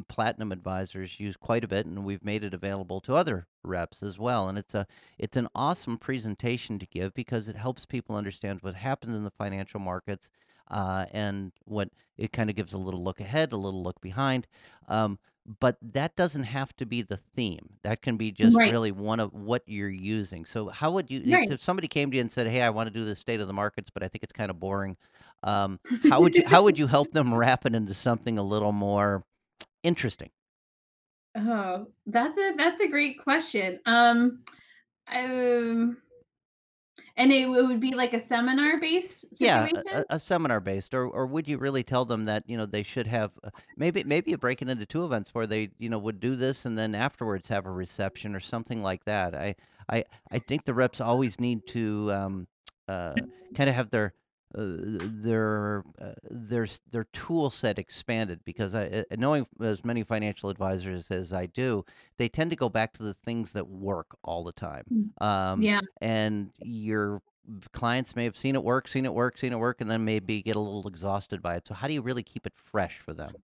platinum 0.09 0.53
advisors 0.53 1.19
use 1.19 1.37
quite 1.37 1.65
a 1.65 1.69
bit, 1.69 1.87
and 1.87 2.05
we've 2.05 2.25
made 2.25 2.45
it 2.45 2.55
available 2.55 3.01
to 3.03 3.15
other 3.15 3.47
reps 3.63 4.03
as 4.03 4.19
well. 4.19 4.49
And 4.49 4.59
it's 4.59 4.75
a 4.75 4.87
it's 5.19 5.37
an 5.37 5.49
awesome 5.55 5.99
presentation 5.99 6.79
to 6.79 6.87
give 6.87 7.15
because 7.15 7.49
it 7.49 7.57
helps 7.57 7.85
people 7.85 8.17
understand 8.17 8.61
what 8.63 8.75
happens 8.75 9.17
in 9.17 9.25
the 9.25 9.31
financial 9.31 9.81
markets, 9.81 10.31
uh, 10.71 11.07
and 11.13 11.53
what 11.65 11.91
it 12.17 12.33
kind 12.33 12.49
of 12.49 12.57
gives 12.57 12.73
a 12.73 12.79
little 12.79 13.03
look 13.03 13.21
ahead, 13.21 13.53
a 13.53 13.57
little 13.57 13.83
look 13.83 14.01
behind. 14.01 14.47
Um, 14.89 15.19
but 15.61 15.77
that 15.81 16.17
doesn't 16.17 16.45
have 16.45 16.75
to 16.77 16.87
be 16.87 17.03
the 17.03 17.19
theme. 17.35 17.69
That 17.83 18.03
can 18.03 18.17
be 18.17 18.33
just 18.33 18.57
right 18.57 18.71
really 18.71 18.93
one 18.93 19.21
of 19.21 19.33
what 19.33 19.63
you're 19.67 19.89
using. 19.89 20.45
So 20.45 20.69
how 20.69 20.91
would 20.93 21.11
you 21.11 21.23
if, 21.25 21.33
right 21.33 21.51
if 21.51 21.63
somebody 21.63 21.89
came 21.89 22.11
to 22.11 22.17
you 22.17 22.21
and 22.21 22.31
said, 22.31 22.47
"Hey, 22.47 22.63
I 22.63 22.71
want 22.71 22.89
to 22.89 22.93
do 22.93 23.05
the 23.05 23.17
state 23.17 23.41
of 23.41 23.47
the 23.47 23.53
markets, 23.53 23.91
but 23.91 24.03
I 24.03 24.09
think 24.09 24.25
it's 24.25 24.33
kind 24.33 24.51
of 24.51 24.59
boring." 24.59 24.97
Um, 25.43 25.79
how 26.11 26.21
would 26.21 26.37
you 26.37 26.45
how 26.47 26.63
would 26.65 26.79
you 26.79 26.87
help 26.87 27.13
them 27.13 27.35
wrap 27.35 27.67
it 27.67 27.75
into 27.75 27.95
something 27.95 28.39
a 28.39 28.43
little 28.43 28.73
more 28.73 29.25
interesting? 29.83 30.31
Oh, 31.37 31.89
that's 32.07 32.37
a 32.39 32.55
that's 32.57 32.81
a 32.81 32.89
great 32.89 33.23
question. 33.23 33.81
Um, 33.87 34.43
I 35.07 35.25
um, 35.25 35.99
and 37.17 37.33
it, 37.33 37.43
w- 37.43 37.67
would 37.67 37.81
be 37.81 37.95
like 37.95 38.15
a 38.15 38.21
seminar 38.21 38.79
based 38.79 39.27
Yeah, 39.39 39.69
a, 39.93 40.05
a 40.11 40.21
seminar 40.21 40.61
based, 40.61 40.95
or 40.95 41.07
or 41.09 41.27
would 41.27 41.47
you 41.47 41.59
really 41.59 41.83
tell 41.83 42.07
them 42.07 42.25
that 42.25 42.45
you 42.49 42.57
know 42.57 42.65
they 42.65 42.83
should 42.83 43.07
have 43.07 43.33
uh, 43.45 43.51
maybe 43.77 44.03
maybe 44.03 44.31
you 44.31 44.39
break 44.39 44.63
it 44.63 44.69
into 44.69 44.87
two 44.87 45.05
events 45.05 45.35
where 45.35 45.47
they 45.47 45.71
you 45.79 45.91
know 45.91 45.99
would 45.99 46.21
do 46.21 46.37
this 46.37 46.65
and 46.65 46.79
then 46.79 46.95
afterwards 46.95 47.49
have 47.49 47.67
a 47.67 47.71
reception 47.71 48.35
or 48.35 48.41
something 48.41 48.83
like 48.83 49.05
that. 49.05 49.35
I 49.35 49.55
I 49.91 50.05
I 50.31 50.39
think 50.39 50.65
the 50.65 50.73
reps 50.75 51.01
always 51.03 51.39
need 51.39 51.67
to 51.69 52.11
um, 52.13 52.47
uh, 52.89 53.23
kind 53.55 53.69
of 53.69 53.77
have 53.77 53.91
their 53.91 54.15
their 54.55 55.85
uh, 56.01 56.15
their 56.31 56.67
their 56.91 57.05
tool 57.13 57.51
set 57.51 57.79
expanded 57.79 58.41
because 58.45 58.75
I, 58.75 58.87
uh, 58.87 59.03
knowing 59.19 59.47
as 59.61 59.85
many 59.85 60.03
financial 60.05 60.51
advisors 60.51 61.11
as 61.11 61.33
I 61.33 61.47
do, 61.47 61.85
they 62.19 62.29
tend 62.29 62.51
to 62.51 62.57
go 62.57 62.69
back 62.69 62.93
to 62.95 63.03
the 63.03 63.15
things 63.15 63.53
that 63.53 63.69
work 63.69 64.17
all 64.23 64.45
the 64.45 64.53
time. 64.53 64.91
Mm, 64.91 65.13
Um, 65.21 65.69
Yeah, 65.69 65.81
and 66.01 66.53
your 66.59 67.23
clients 67.73 68.17
may 68.17 68.25
have 68.25 68.37
seen 68.37 68.55
it 68.57 68.63
work, 68.65 68.89
seen 68.89 69.05
it 69.07 69.15
work, 69.15 69.39
seen 69.39 69.53
it 69.53 69.59
work, 69.59 69.81
and 69.81 69.91
then 69.91 70.05
maybe 70.05 70.43
get 70.43 70.57
a 70.57 70.61
little 70.61 70.87
exhausted 70.89 71.43
by 71.43 71.57
it. 71.57 71.67
So 71.67 71.75
how 71.75 71.89
do 71.89 71.95
you 71.95 72.03
really 72.03 72.23
keep 72.23 72.47
it 72.47 72.55
fresh 72.57 72.99
for 72.99 73.15
them? 73.15 73.37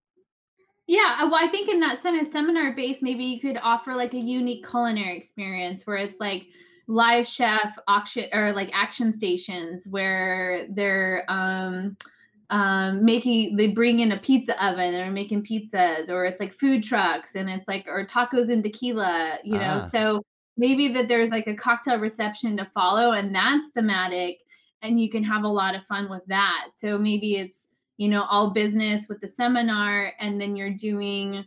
yeah. 0.87 1.19
uh, 1.21 1.27
Well, 1.27 1.43
I 1.43 1.49
think 1.49 1.69
in 1.69 1.81
that 1.81 2.01
seminar 2.03 2.73
base, 2.75 3.03
maybe 3.03 3.25
you 3.25 3.41
could 3.41 3.57
offer 3.59 3.95
like 3.95 4.15
a 4.15 4.19
unique 4.19 4.67
culinary 4.69 5.17
experience 5.17 5.87
where 5.87 5.97
it's 5.97 6.21
like 6.21 6.49
live 6.89 7.27
chef 7.27 7.77
auction 7.89 8.27
or 8.33 8.53
like 8.53 8.71
action 8.75 9.13
stations 9.13 9.87
where 9.89 10.67
they're 10.71 11.25
um 11.29 11.97
um, 12.51 13.03
making 13.03 13.57
they 13.57 13.69
bring 13.69 14.01
in 14.01 14.13
a 14.13 14.19
pizza 14.19 14.63
oven 14.63 14.93
and 14.93 15.09
are 15.09 15.11
making 15.11 15.43
pizzas 15.43 16.11
or 16.11 16.27
it's 16.27 16.39
like 16.39 16.53
food 16.53 16.83
trucks 16.85 17.31
and 17.35 17.49
it's 17.49 17.67
like 17.67 17.87
or 17.87 18.05
tacos 18.07 18.51
and 18.51 18.63
tequila 18.63 19.39
you 19.43 19.55
know 19.55 19.81
Ah. 19.83 19.89
so 19.91 20.23
maybe 20.59 20.93
that 20.93 21.09
there's 21.09 21.31
like 21.31 21.47
a 21.47 21.55
cocktail 21.55 21.99
reception 21.99 22.57
to 22.59 22.67
follow 22.67 23.13
and 23.13 23.35
that's 23.35 23.69
thematic 23.71 24.41
and 24.83 25.01
you 25.01 25.09
can 25.09 25.25
have 25.25 25.45
a 25.45 25.49
lot 25.49 25.75
of 25.75 25.83
fun 25.87 26.11
with 26.11 26.25
that 26.27 26.67
so 26.77 26.99
maybe 26.99 27.37
it's 27.37 27.69
you 27.97 28.09
know 28.09 28.25
all 28.25 28.51
business 28.51 29.07
with 29.09 29.21
the 29.23 29.29
seminar 29.29 30.13
and 30.21 30.39
then 30.39 30.55
you're 30.55 30.75
doing 30.75 31.47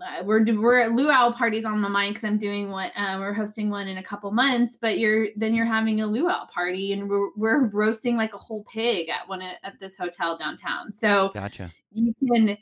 uh, 0.00 0.22
we're 0.24 0.44
we're 0.60 0.78
at 0.78 0.92
luau 0.92 1.32
parties 1.32 1.64
on 1.64 1.82
the 1.82 1.88
mind 1.88 2.14
because 2.14 2.26
I'm 2.26 2.38
doing 2.38 2.70
what 2.70 2.92
uh, 2.96 3.16
we're 3.18 3.32
hosting 3.32 3.68
one 3.70 3.88
in 3.88 3.98
a 3.98 4.02
couple 4.02 4.30
months. 4.30 4.76
But 4.80 4.98
you're 4.98 5.28
then 5.36 5.54
you're 5.54 5.66
having 5.66 6.00
a 6.00 6.06
luau 6.06 6.46
party 6.46 6.92
and 6.92 7.08
we're, 7.10 7.30
we're 7.36 7.66
roasting 7.66 8.16
like 8.16 8.34
a 8.34 8.38
whole 8.38 8.64
pig 8.72 9.08
at 9.08 9.28
one 9.28 9.42
of- 9.42 9.56
at 9.64 9.80
this 9.80 9.96
hotel 9.96 10.36
downtown. 10.38 10.92
So 10.92 11.30
Gotcha. 11.34 11.72
you 11.92 12.14
can 12.26 12.56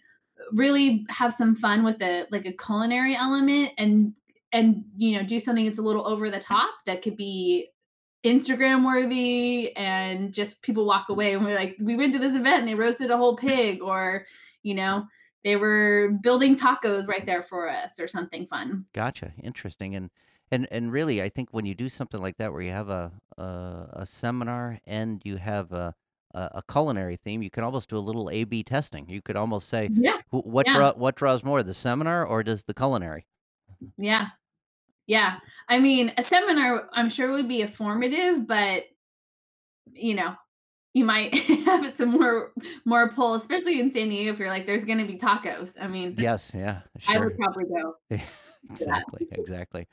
really 0.52 1.06
have 1.08 1.32
some 1.32 1.56
fun 1.56 1.84
with 1.84 2.00
a 2.02 2.26
like 2.30 2.46
a 2.46 2.52
culinary 2.52 3.16
element 3.16 3.70
and 3.78 4.14
and 4.52 4.84
you 4.96 5.16
know 5.16 5.26
do 5.26 5.38
something 5.38 5.64
that's 5.66 5.78
a 5.78 5.82
little 5.82 6.06
over 6.06 6.30
the 6.30 6.40
top 6.40 6.70
that 6.86 7.02
could 7.02 7.16
be 7.16 7.68
Instagram 8.24 8.84
worthy 8.84 9.76
and 9.76 10.32
just 10.32 10.62
people 10.62 10.84
walk 10.86 11.06
away 11.08 11.34
and 11.34 11.44
we're 11.44 11.54
like 11.54 11.76
we 11.80 11.96
went 11.96 12.12
to 12.12 12.18
this 12.18 12.34
event 12.34 12.60
and 12.60 12.68
they 12.68 12.74
roasted 12.74 13.10
a 13.10 13.16
whole 13.16 13.36
pig 13.36 13.80
or 13.82 14.26
you 14.62 14.74
know 14.74 15.06
they 15.46 15.54
were 15.56 16.18
building 16.22 16.58
tacos 16.58 17.06
right 17.06 17.24
there 17.24 17.42
for 17.44 17.70
us 17.70 18.00
or 18.00 18.08
something 18.08 18.46
fun. 18.48 18.84
Gotcha. 18.92 19.32
Interesting. 19.42 19.94
And 19.94 20.10
and 20.50 20.66
and 20.72 20.90
really, 20.92 21.22
I 21.22 21.28
think 21.28 21.48
when 21.52 21.64
you 21.64 21.74
do 21.74 21.88
something 21.88 22.20
like 22.20 22.36
that, 22.38 22.52
where 22.52 22.62
you 22.62 22.72
have 22.72 22.88
a 22.90 23.12
a, 23.38 23.86
a 24.02 24.06
seminar 24.06 24.80
and 24.86 25.22
you 25.24 25.36
have 25.36 25.70
a, 25.72 25.94
a 26.34 26.62
culinary 26.70 27.16
theme, 27.16 27.42
you 27.42 27.50
can 27.50 27.62
almost 27.64 27.88
do 27.88 27.96
a 27.96 27.98
little 28.08 28.28
A/B 28.28 28.64
testing. 28.64 29.08
You 29.08 29.22
could 29.22 29.36
almost 29.36 29.68
say, 29.68 29.88
Yeah. 29.92 30.18
"Wh- 30.30 30.46
what 30.46 30.66
Yeah. 30.66 30.74
draw 30.76 30.92
what 30.94 31.14
draws 31.14 31.44
more, 31.44 31.62
the 31.62 31.74
seminar 31.74 32.26
or 32.26 32.42
does 32.42 32.64
the 32.64 32.74
culinary? 32.74 33.26
Yeah. 33.96 34.28
Yeah. 35.06 35.38
I 35.68 35.78
mean, 35.78 36.12
a 36.18 36.24
seminar 36.24 36.88
I'm 36.92 37.08
sure 37.10 37.30
would 37.30 37.48
be 37.48 37.60
informative, 37.62 38.46
but 38.48 38.84
you 39.92 40.14
know, 40.14 40.34
you 40.96 41.04
might 41.04 41.34
have 41.66 41.94
some 41.96 42.12
more 42.12 42.52
more 42.86 43.10
pull, 43.12 43.34
especially 43.34 43.80
in 43.80 43.92
San 43.92 44.08
Diego 44.08 44.32
if 44.32 44.38
you're 44.38 44.48
like 44.48 44.66
there's 44.66 44.84
going 44.86 44.98
to 44.98 45.04
be 45.04 45.18
tacos. 45.18 45.74
I 45.78 45.86
mean, 45.88 46.14
Yes. 46.18 46.50
Yeah. 46.54 46.80
I 47.06 47.18
would 47.18 47.36
probably 47.36 47.64
go. 47.64 47.96
exactly. 48.70 49.28
Exactly. 49.30 49.86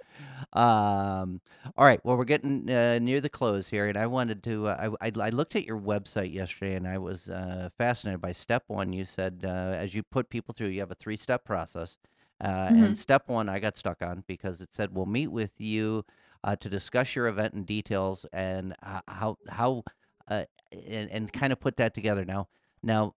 Um, 0.54 1.42
all 1.76 1.86
right. 1.86 2.00
Well, 2.06 2.16
we're 2.16 2.24
getting 2.24 2.70
uh, 2.72 3.00
near 3.00 3.20
the 3.20 3.30
close 3.30 3.68
here, 3.68 3.88
and 3.88 3.98
I 3.98 4.08
wanted 4.08 4.44
to. 4.44 4.68
Uh, 4.70 4.96
I, 5.02 5.08
I 5.08 5.12
I 5.28 5.30
looked 5.30 5.56
at 5.58 5.66
your 5.66 5.78
website 5.80 6.34
yesterday, 6.34 6.76
and 6.76 6.88
I 6.88 6.98
was 6.98 7.30
uh, 7.30 7.70
fascinated 7.78 8.22
by 8.22 8.32
step 8.32 8.64
one. 8.68 8.94
You 8.94 9.04
said 9.04 9.42
uh, 9.44 9.48
as 9.76 9.94
you 9.94 10.04
put 10.04 10.30
people 10.30 10.54
through, 10.54 10.68
you 10.70 10.80
have 10.80 10.92
a 10.92 10.96
three 10.96 11.18
step 11.18 11.44
process. 11.44 11.98
Uh, 12.42 12.72
Mhm. 12.72 12.86
And 12.86 12.98
step 12.98 13.28
one, 13.28 13.50
I 13.50 13.60
got 13.60 13.78
stuck 13.78 14.02
on 14.02 14.24
because 14.28 14.62
it 14.62 14.70
said 14.74 14.94
we'll 14.94 15.06
meet 15.06 15.28
with 15.28 15.52
you 15.60 16.06
uh, 16.44 16.56
to 16.58 16.70
discuss 16.70 17.16
your 17.16 17.28
event 17.28 17.54
in 17.54 17.64
details 17.66 18.26
and 18.34 18.76
uh, 18.84 19.02
how 19.08 19.38
how 19.50 19.84
uh, 20.30 20.46
and, 20.74 21.10
and 21.12 21.34
kind 21.34 21.54
of 21.54 21.60
put 21.60 21.78
that 21.78 21.94
together. 21.94 22.26
Now, 22.26 22.48
now 22.84 23.16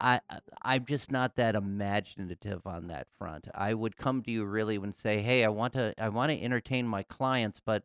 I 0.00 0.20
I'm 0.62 0.84
just 0.84 1.10
not 1.10 1.36
that 1.36 1.54
imaginative 1.54 2.66
on 2.66 2.88
that 2.88 3.08
front. 3.18 3.48
I 3.54 3.74
would 3.74 3.96
come 3.96 4.22
to 4.24 4.30
you 4.30 4.44
really 4.44 4.76
and 4.76 4.94
say, 4.94 5.22
"Hey, 5.22 5.44
I 5.44 5.48
want 5.48 5.72
to 5.74 5.94
I 5.98 6.08
want 6.10 6.30
to 6.32 6.42
entertain 6.42 6.86
my 6.86 7.02
clients, 7.04 7.60
but 7.64 7.84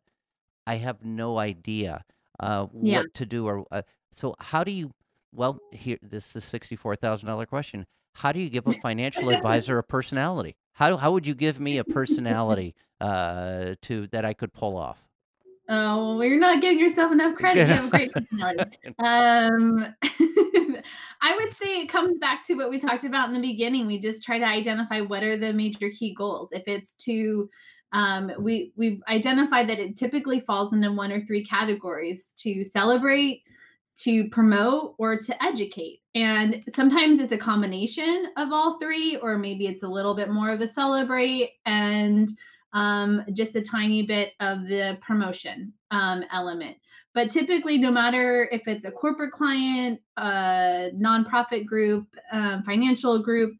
I 0.66 0.76
have 0.76 1.04
no 1.04 1.38
idea 1.38 2.04
uh, 2.40 2.66
Yeah. 2.80 3.06
what 3.06 3.14
to 3.14 3.26
do." 3.26 3.46
Or 3.46 3.66
uh, 3.70 3.82
so, 4.12 4.34
how 4.38 4.64
do 4.64 4.70
you? 4.72 4.92
Well, 5.32 5.62
here 5.70 5.98
this 6.02 6.26
is 6.28 6.32
the 6.34 6.40
sixty-four 6.42 6.96
thousand 6.96 7.28
dollar 7.28 7.46
question. 7.46 7.86
How 8.14 8.32
do 8.32 8.40
you 8.40 8.50
give 8.50 8.66
a 8.66 8.74
financial 8.74 9.28
advisor 9.30 9.78
a 9.78 9.82
personality? 9.84 10.56
How 10.74 10.96
how 10.98 11.12
would 11.12 11.26
you 11.26 11.34
give 11.34 11.58
me 11.60 11.78
a 11.78 11.84
personality 11.84 12.74
uh, 13.00 13.74
to 13.82 14.06
that 14.08 14.24
I 14.24 14.34
could 14.34 14.52
pull 14.52 14.76
off? 14.76 14.98
Oh, 15.68 16.16
well, 16.16 16.24
you're 16.24 16.38
not 16.38 16.60
giving 16.60 16.78
yourself 16.78 17.12
enough 17.12 17.36
credit. 17.36 17.68
You 17.68 17.74
have 17.74 17.86
a 17.86 17.90
great 17.90 18.12
personality. 18.12 18.78
Um, 18.98 19.94
I 21.22 21.36
would 21.36 21.52
say 21.52 21.80
it 21.80 21.88
comes 21.88 22.18
back 22.18 22.44
to 22.46 22.54
what 22.54 22.68
we 22.68 22.80
talked 22.80 23.04
about 23.04 23.28
in 23.28 23.34
the 23.34 23.40
beginning. 23.40 23.86
We 23.86 24.00
just 24.00 24.24
try 24.24 24.38
to 24.38 24.44
identify 24.44 25.00
what 25.00 25.22
are 25.22 25.36
the 25.36 25.52
major 25.52 25.90
key 25.90 26.14
goals. 26.14 26.48
If 26.50 26.64
it's 26.66 26.94
to, 26.94 27.48
um, 27.92 28.32
we 28.38 28.72
we've 28.76 29.00
identified 29.08 29.68
that 29.68 29.78
it 29.78 29.96
typically 29.96 30.40
falls 30.40 30.72
into 30.72 30.90
one 30.90 31.12
or 31.12 31.20
three 31.20 31.44
categories: 31.44 32.28
to 32.38 32.64
celebrate, 32.64 33.42
to 33.98 34.28
promote, 34.30 34.96
or 34.98 35.16
to 35.16 35.42
educate. 35.44 36.00
And 36.14 36.64
sometimes 36.68 37.20
it's 37.20 37.32
a 37.32 37.38
combination 37.38 38.26
of 38.36 38.52
all 38.52 38.78
three, 38.78 39.16
or 39.16 39.38
maybe 39.38 39.68
it's 39.68 39.84
a 39.84 39.88
little 39.88 40.14
bit 40.14 40.30
more 40.30 40.50
of 40.50 40.58
the 40.58 40.66
celebrate 40.66 41.52
and 41.66 42.28
um, 42.72 43.24
just 43.32 43.56
a 43.56 43.62
tiny 43.62 44.02
bit 44.02 44.32
of 44.40 44.66
the 44.66 44.98
promotion 45.00 45.72
um, 45.90 46.24
element. 46.32 46.76
But 47.14 47.30
typically, 47.30 47.78
no 47.78 47.90
matter 47.90 48.48
if 48.50 48.66
it's 48.66 48.84
a 48.84 48.90
corporate 48.90 49.32
client, 49.32 50.00
a 50.16 50.90
nonprofit 50.94 51.66
group, 51.66 52.06
um, 52.32 52.62
financial 52.62 53.18
group, 53.18 53.54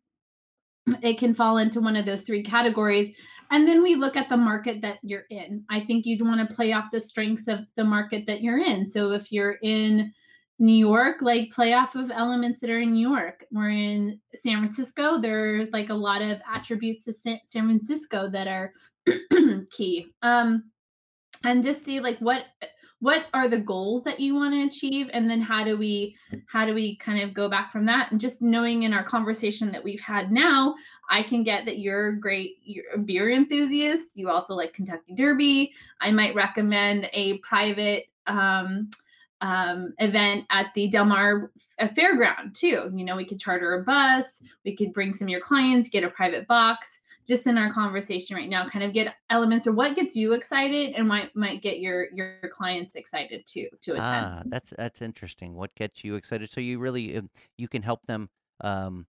it 1.03 1.19
can 1.19 1.35
fall 1.35 1.59
into 1.59 1.81
one 1.81 1.97
of 1.97 2.07
those 2.07 2.23
three 2.23 2.43
categories. 2.43 3.15
And 3.51 3.69
then 3.69 3.83
we 3.83 3.95
look 3.95 4.17
at 4.17 4.29
the 4.29 4.37
market 4.37 4.81
that 4.81 4.99
you're 5.03 5.27
in. 5.31 5.65
I 5.69 5.81
think 5.81 6.07
you'd 6.07 6.23
want 6.23 6.49
to 6.49 6.55
play 6.55 6.73
off 6.73 6.91
the 6.91 7.01
strengths 7.01 7.49
of 7.49 7.61
the 7.77 7.85
market 7.85 8.27
that 8.27 8.41
you're 8.41 8.59
in. 8.59 8.89
So 8.89 9.13
if 9.13 9.31
you're 9.31 9.59
in 9.63 10.13
New 10.63 10.73
York, 10.73 11.17
like 11.23 11.51
play 11.51 11.73
off 11.73 11.97
of 11.97 12.13
elements 12.13 12.61
that 12.61 12.71
are 12.71 12.79
in 12.79 12.93
New 12.93 13.11
York. 13.11 13.45
We're 13.51 13.71
in 13.71 14.21
San 14.33 14.59
Francisco. 14.59 15.21
There's 15.21 15.69
like 15.73 15.91
a 15.91 15.95
lot 15.95 16.23
of 16.23 16.41
attributes 16.49 17.05
to 17.07 17.13
San 17.13 17.41
Francisco 17.49 18.31
that 18.31 18.47
are 18.47 18.73
key. 19.73 20.07
Um, 20.23 20.71
and 21.43 21.65
just 21.65 21.85
see 21.85 21.99
like 21.99 22.17
what 22.19 22.45
what 23.01 23.27
are 23.35 23.49
the 23.49 23.59
goals 23.59 24.05
that 24.05 24.21
you 24.21 24.37
want 24.37 24.55
to 24.55 24.63
achieve 24.63 25.11
and 25.13 25.29
then 25.29 25.41
how 25.41 25.65
do 25.65 25.77
we 25.77 26.17
how 26.47 26.65
do 26.65 26.73
we 26.73 26.95
kind 26.99 27.21
of 27.21 27.35
go 27.35 27.49
back 27.49 27.73
from 27.73 27.85
that 27.85 28.13
and 28.13 28.21
just 28.21 28.41
knowing 28.41 28.85
in 28.85 28.95
our 28.95 29.03
conversation 29.03 29.73
that 29.73 29.83
we've 29.83 30.01
had 30.01 30.31
now 30.31 30.73
i 31.11 31.21
can 31.21 31.43
get 31.43 31.65
that 31.65 31.81
you're 31.81 32.13
great 32.13 32.59
you're 32.63 32.85
a 32.95 32.99
beer 32.99 33.29
enthusiast 33.33 34.11
you 34.15 34.31
also 34.31 34.55
like 34.55 34.73
kentucky 34.73 35.17
derby 35.17 35.73
i 36.01 36.13
might 36.13 36.37
recommend 36.37 37.11
a 37.13 37.39
private 37.39 38.05
um, 38.29 38.89
um, 39.43 39.93
event 39.99 40.47
at 40.49 40.73
the 40.75 40.89
Del 40.89 41.05
Mar 41.05 41.51
uh, 41.79 41.89
Fairground 41.89 42.55
too. 42.55 42.91
You 42.95 43.05
know, 43.05 43.17
we 43.17 43.27
could 43.27 43.39
charter 43.39 43.75
a 43.75 43.83
bus, 43.85 44.43
we 44.65 44.75
could 44.75 44.93
bring 44.95 45.13
some 45.13 45.27
of 45.27 45.31
your 45.31 45.41
clients, 45.41 45.91
get 45.91 46.05
a 46.05 46.09
private 46.09 46.47
box. 46.47 47.01
Just 47.25 47.47
in 47.47 47.57
our 47.57 47.73
conversation 47.73 48.35
right 48.35 48.49
now, 48.49 48.69
kind 48.69 48.85
of 48.85 48.93
get 48.93 49.15
elements 49.31 49.69
of 49.69 49.77
what 49.77 49.95
gets 49.95 50.17
you 50.17 50.33
excited 50.33 50.95
and 50.97 51.07
might 51.07 51.35
might 51.37 51.63
get 51.63 51.79
your 51.79 52.09
your 52.13 52.41
clients 52.51 52.97
excited 52.97 53.47
too 53.47 53.69
to 53.83 53.93
attend. 53.93 54.07
Ah, 54.07 54.43
that's 54.47 54.73
that's 54.77 55.03
interesting. 55.03 55.55
What 55.55 55.73
gets 55.77 56.03
you 56.03 56.17
excited? 56.17 56.51
So 56.51 56.61
you 56.61 56.81
really 56.81 57.17
um, 57.17 57.31
you 57.59 57.69
can 57.69 57.83
help 57.83 58.05
them 58.07 58.29
um, 58.63 59.07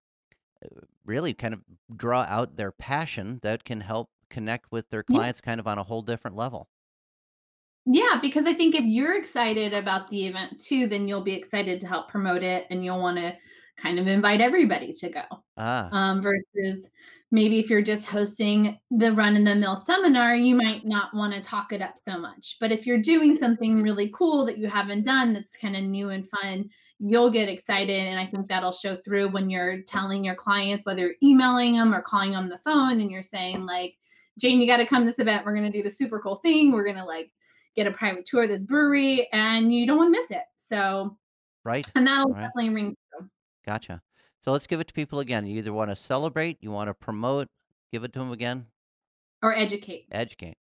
uh, 0.63 0.81
really 1.05 1.33
kind 1.33 1.55
of 1.55 1.61
draw 1.95 2.21
out 2.29 2.55
their 2.55 2.71
passion 2.71 3.39
that 3.41 3.63
can 3.63 3.81
help 3.81 4.11
connect 4.29 4.71
with 4.71 4.89
their 4.91 5.03
Yeah. 5.09 5.17
clients 5.17 5.41
kind 5.41 5.59
of 5.59 5.65
on 5.67 5.79
a 5.79 5.83
whole 5.83 6.03
different 6.03 6.35
level. 6.37 6.67
Yeah, 7.85 8.19
because 8.21 8.45
I 8.45 8.53
think 8.53 8.75
if 8.75 8.85
you're 8.85 9.17
excited 9.17 9.73
about 9.73 10.09
the 10.09 10.27
event 10.27 10.59
too, 10.61 10.87
then 10.87 11.07
you'll 11.07 11.21
be 11.21 11.33
excited 11.33 11.81
to 11.81 11.87
help 11.87 12.07
promote 12.07 12.43
it 12.43 12.65
and 12.69 12.83
you'll 12.83 13.01
want 13.01 13.17
to 13.17 13.35
kind 13.77 13.99
of 13.99 14.07
invite 14.07 14.39
everybody 14.39 14.93
to 14.93 15.09
go. 15.09 15.23
Ah, 15.57 15.89
um, 15.91 16.21
versus 16.21 16.89
maybe 17.31 17.59
if 17.59 17.69
you're 17.69 17.81
just 17.81 18.05
hosting 18.05 18.79
the 18.91 19.11
run 19.11 19.35
in 19.35 19.43
the 19.43 19.55
mill 19.55 19.75
seminar, 19.75 20.35
you 20.35 20.55
might 20.55 20.85
not 20.85 21.13
want 21.13 21.33
to 21.33 21.41
talk 21.41 21.73
it 21.73 21.81
up 21.81 21.95
so 22.07 22.17
much. 22.17 22.57
But 22.61 22.71
if 22.71 22.85
you're 22.85 22.99
doing 22.99 23.35
something 23.35 23.81
really 23.81 24.09
cool 24.09 24.45
that 24.45 24.57
you 24.57 24.67
haven't 24.67 25.03
done 25.03 25.33
that's 25.33 25.57
kind 25.57 25.75
of 25.75 25.83
new 25.83 26.09
and 26.09 26.29
fun, 26.29 26.69
you'll 26.99 27.31
get 27.31 27.49
excited. 27.49 28.07
And 28.07 28.19
I 28.19 28.27
think 28.27 28.47
that'll 28.47 28.71
show 28.71 28.95
through 28.95 29.29
when 29.29 29.49
you're 29.49 29.81
telling 29.81 30.23
your 30.23 30.35
clients, 30.35 30.85
whether 30.85 31.01
you're 31.01 31.15
emailing 31.21 31.73
them 31.73 31.93
or 31.93 32.01
calling 32.01 32.31
them 32.31 32.43
on 32.43 32.49
the 32.49 32.59
phone, 32.59 33.01
and 33.01 33.11
you're 33.11 33.23
saying, 33.23 33.65
like, 33.65 33.95
Jane, 34.39 34.61
you 34.61 34.67
got 34.67 34.77
to 34.77 34.85
come 34.85 35.01
to 35.01 35.05
this 35.05 35.19
event. 35.19 35.45
We're 35.45 35.55
going 35.55 35.69
to 35.69 35.77
do 35.77 35.83
the 35.83 35.89
super 35.89 36.19
cool 36.19 36.37
thing. 36.37 36.71
We're 36.71 36.85
going 36.85 36.95
to 36.95 37.05
like 37.05 37.31
get 37.75 37.87
a 37.87 37.91
private 37.91 38.25
tour 38.25 38.43
of 38.43 38.49
this 38.49 38.63
brewery 38.63 39.27
and 39.33 39.73
you 39.73 39.85
don't 39.85 39.97
want 39.97 40.13
to 40.13 40.19
miss 40.21 40.31
it. 40.31 40.43
So, 40.57 41.17
right. 41.63 41.89
and 41.95 42.05
that'll 42.07 42.31
Right. 42.31 42.41
definitely 42.41 42.69
ring 42.73 42.95
through. 43.11 43.29
Gotcha. 43.65 44.01
So 44.41 44.51
let's 44.51 44.67
give 44.67 44.79
it 44.79 44.87
to 44.87 44.93
people 44.93 45.19
again. 45.19 45.45
You 45.45 45.57
either 45.57 45.73
want 45.73 45.89
to 45.91 45.95
celebrate, 45.95 46.57
you 46.61 46.71
want 46.71 46.89
to 46.89 46.93
promote, 46.93 47.47
give 47.91 48.03
it 48.03 48.11
to 48.13 48.19
them 48.19 48.31
again, 48.31 48.67
or 49.41 49.53
educate. 49.55 50.07
educate. 50.11 50.57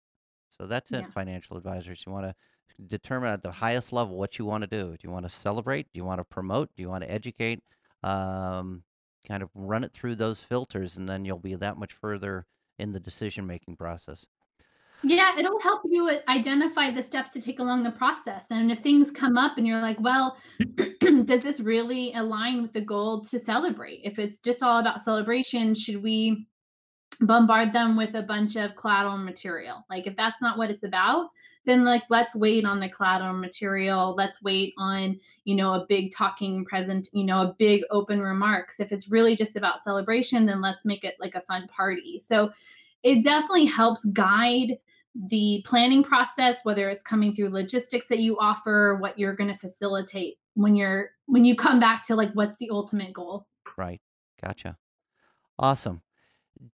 So 0.49 0.67
that's 0.67 0.91
it, 0.91 1.01
Yeah. 1.01 1.09
financial 1.09 1.57
advisors. 1.57 2.03
You 2.05 2.11
want 2.11 2.25
to 2.27 2.35
determine 2.87 3.29
at 3.33 3.43
the 3.43 3.51
highest 3.51 3.91
level 3.93 4.17
what 4.17 4.39
you 4.39 4.45
want 4.45 4.61
to 4.61 4.67
do. 4.67 4.91
Do 4.91 4.97
you 5.03 5.11
want 5.11 5.25
to 5.25 5.29
celebrate? 5.29 5.91
Do 5.93 5.97
you 5.97 6.05
want 6.05 6.19
to 6.19 6.25
promote? 6.25 6.69
Do 6.75 6.81
you 6.81 6.89
want 6.89 7.03
to 7.03 7.11
educate? 7.11 7.61
Um, 8.03 8.83
kind 9.27 9.41
of 9.43 9.49
run 9.53 9.83
it 9.83 9.93
through 9.93 10.15
those 10.15 10.41
filters, 10.41 10.97
and 10.97 11.07
then 11.07 11.23
you'll 11.25 11.39
be 11.39 11.55
that 11.55 11.77
much 11.77 11.93
further 11.93 12.45
in 12.79 12.91
the 12.91 12.99
decision 12.99 13.45
making 13.47 13.77
process. 13.77 14.25
Yeah, 15.03 15.37
it'll 15.37 15.59
help 15.59 15.81
you 15.85 16.17
identify 16.29 16.89
the 16.89 17.03
steps 17.03 17.31
to 17.31 17.41
take 17.41 17.59
along 17.59 17.83
the 17.83 17.91
process. 17.91 18.47
And 18.51 18.71
if 18.71 18.79
things 18.79 19.11
come 19.11 19.37
up 19.37 19.57
and 19.57 19.67
you're 19.67 19.81
like, 19.81 19.99
well, 19.99 20.37
does 20.99 21.43
this 21.43 21.59
really 21.59 22.13
align 22.13 22.61
with 22.61 22.71
the 22.71 22.81
goal 22.81 23.21
to 23.25 23.39
celebrate? 23.39 24.01
If 24.03 24.17
it's 24.17 24.39
just 24.39 24.63
all 24.63 24.79
about 24.79 25.01
celebration, 25.01 25.75
should 25.75 26.01
we 26.01 26.47
bombard 27.19 27.73
them 27.73 27.97
with 27.97 28.15
a 28.15 28.21
bunch 28.21 28.55
of 28.55 28.75
collateral 28.77 29.17
material? 29.17 29.85
Like, 29.89 30.07
if 30.07 30.15
that's 30.15 30.41
not 30.41 30.57
what 30.57 30.69
it's 30.69 30.83
about, 30.83 31.29
then 31.65 31.83
like 31.83 32.03
let's 32.09 32.35
wait 32.35 32.65
on 32.65 32.79
the 32.79 32.89
collateral 32.89 33.33
material. 33.33 34.15
Let's 34.15 34.41
wait 34.41 34.73
on, 34.77 35.19
you 35.45 35.55
know, 35.55 35.73
a 35.73 35.85
big 35.87 36.13
talking 36.13 36.65
present, 36.65 37.09
you 37.13 37.23
know, 37.23 37.41
a 37.41 37.55
big 37.57 37.83
open 37.91 38.21
remarks. 38.21 38.79
If 38.79 38.91
it's 38.91 39.09
really 39.09 39.35
just 39.35 39.55
about 39.55 39.81
celebration, 39.81 40.45
then 40.45 40.61
let's 40.61 40.85
make 40.85 41.03
it 41.03 41.15
like 41.19 41.35
a 41.35 41.41
fun 41.41 41.67
party. 41.67 42.21
So 42.23 42.51
it 43.03 43.23
definitely 43.23 43.65
helps 43.65 44.05
guide 44.05 44.77
the 45.15 45.63
planning 45.65 46.03
process 46.03 46.57
whether 46.63 46.89
it's 46.89 47.03
coming 47.03 47.35
through 47.35 47.49
logistics 47.49 48.07
that 48.07 48.19
you 48.19 48.37
offer 48.39 48.97
what 48.99 49.17
you're 49.17 49.35
going 49.35 49.49
to 49.51 49.57
facilitate 49.57 50.37
when 50.55 50.75
you're 50.75 51.11
when 51.25 51.45
you 51.45 51.55
come 51.55 51.79
back 51.79 52.03
to 52.03 52.15
like 52.15 52.31
what's 52.33 52.57
the 52.57 52.69
ultimate 52.69 53.13
goal. 53.13 53.47
Right. 53.77 54.01
Gotcha. 54.41 54.77
Awesome. 55.57 56.01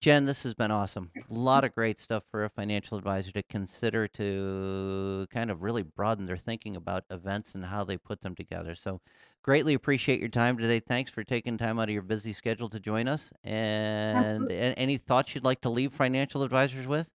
Jen 0.02 0.26
this 0.26 0.44
has 0.44 0.54
been 0.54 0.72
awesome. 0.72 1.12
A 1.16 1.34
lot 1.34 1.64
of 1.64 1.74
great 1.74 2.00
stuff 2.00 2.24
for 2.30 2.46
a 2.46 2.50
financial 2.50 2.98
advisor 2.98 3.32
to 3.32 3.44
consider 3.44 4.08
to 4.10 5.28
kind 5.32 5.50
of 5.50 5.62
really 5.62 5.84
broaden 5.84 6.26
their 6.26 6.38
thinking 6.38 6.76
about 6.76 7.06
events 7.10 7.56
and 7.56 7.64
how 7.64 7.84
they 7.84 7.98
put 7.98 8.22
them 8.22 8.36
together. 8.36 8.76
So 8.76 9.02
greatly 9.44 9.76
appreciate 9.76 10.20
your 10.20 10.30
time 10.30 10.58
today. 10.58 10.80
Thanks 10.80 11.12
for 11.12 11.24
taking 11.24 11.58
time 11.58 11.80
out 11.80 11.90
of 11.90 11.94
your 11.94 12.02
busy 12.02 12.34
schedule 12.34 12.70
to 12.70 12.80
join 12.80 13.08
us. 13.08 13.32
And, 13.44 14.52
and 14.52 14.74
any 14.78 14.98
thoughts 14.98 15.34
you'd 15.34 15.46
like 15.46 15.62
to 15.62 15.70
leave 15.70 15.94
financial 15.94 16.44
advisors 16.44 16.86
with 16.86 17.08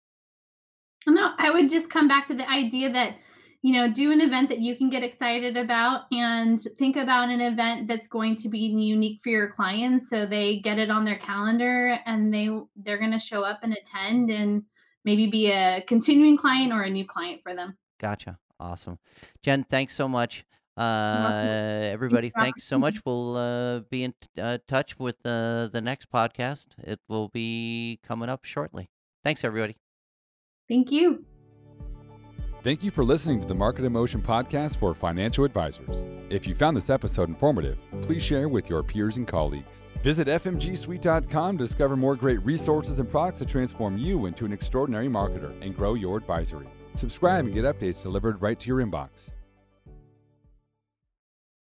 no, 1.06 1.32
I 1.38 1.50
would 1.50 1.68
just 1.68 1.90
come 1.90 2.08
back 2.08 2.26
to 2.26 2.34
the 2.34 2.48
idea 2.48 2.90
that, 2.92 3.16
you 3.62 3.72
know, 3.72 3.90
do 3.90 4.12
an 4.12 4.20
event 4.20 4.48
that 4.50 4.60
you 4.60 4.76
can 4.76 4.90
get 4.90 5.02
excited 5.02 5.56
about 5.56 6.02
and 6.12 6.60
think 6.78 6.96
about 6.96 7.28
an 7.28 7.40
event 7.40 7.88
that's 7.88 8.08
going 8.08 8.36
to 8.36 8.48
be 8.48 8.58
unique 8.58 9.20
for 9.22 9.28
your 9.30 9.50
clients 9.50 10.08
so 10.08 10.26
they 10.26 10.58
get 10.60 10.78
it 10.78 10.90
on 10.90 11.04
their 11.04 11.18
calendar 11.18 11.98
and 12.06 12.32
they 12.32 12.50
they're 12.76 12.98
going 12.98 13.12
to 13.12 13.18
show 13.18 13.42
up 13.42 13.60
and 13.62 13.72
attend 13.72 14.30
and 14.30 14.62
maybe 15.04 15.26
be 15.28 15.50
a 15.50 15.82
continuing 15.86 16.36
client 16.36 16.72
or 16.72 16.82
a 16.82 16.90
new 16.90 17.06
client 17.06 17.40
for 17.42 17.54
them. 17.54 17.76
Gotcha. 17.98 18.38
Awesome. 18.58 18.98
Jen, 19.42 19.64
thanks 19.64 19.94
so 19.94 20.06
much. 20.06 20.44
Uh, 20.76 21.90
everybody, 21.90 22.30
thanks 22.30 22.64
so 22.64 22.78
much. 22.78 23.04
We'll 23.04 23.36
uh, 23.36 23.80
be 23.90 24.04
in 24.04 24.14
t- 24.20 24.40
uh, 24.40 24.58
touch 24.68 24.98
with 24.98 25.16
uh, 25.24 25.68
the 25.68 25.80
next 25.82 26.10
podcast. 26.10 26.66
It 26.78 27.00
will 27.08 27.28
be 27.28 27.98
coming 28.02 28.28
up 28.28 28.44
shortly. 28.44 28.88
Thanks, 29.22 29.44
everybody. 29.44 29.76
Thank 30.70 30.92
you. 30.92 31.24
Thank 32.62 32.84
you 32.84 32.92
for 32.92 33.02
listening 33.04 33.40
to 33.40 33.46
the 33.48 33.54
Market 33.54 33.84
in 33.84 33.92
Motion 33.92 34.22
podcast 34.22 34.78
for 34.78 34.94
financial 34.94 35.44
advisors. 35.44 36.04
If 36.28 36.46
you 36.46 36.54
found 36.54 36.76
this 36.76 36.90
episode 36.90 37.28
informative, 37.28 37.76
please 38.02 38.22
share 38.22 38.48
with 38.48 38.70
your 38.70 38.84
peers 38.84 39.16
and 39.16 39.26
colleagues. 39.26 39.82
Visit 40.04 40.28
fmgsuite.com 40.28 41.58
to 41.58 41.64
discover 41.64 41.96
more 41.96 42.14
great 42.14 42.38
resources 42.44 43.00
and 43.00 43.10
products 43.10 43.40
to 43.40 43.46
transform 43.46 43.98
you 43.98 44.26
into 44.26 44.44
an 44.44 44.52
extraordinary 44.52 45.08
marketer 45.08 45.60
and 45.60 45.76
grow 45.76 45.94
your 45.94 46.16
advisory. 46.16 46.68
Subscribe 46.94 47.46
and 47.46 47.54
get 47.54 47.64
updates 47.64 48.02
delivered 48.02 48.40
right 48.40 48.60
to 48.60 48.68
your 48.68 48.78
inbox. 48.78 49.32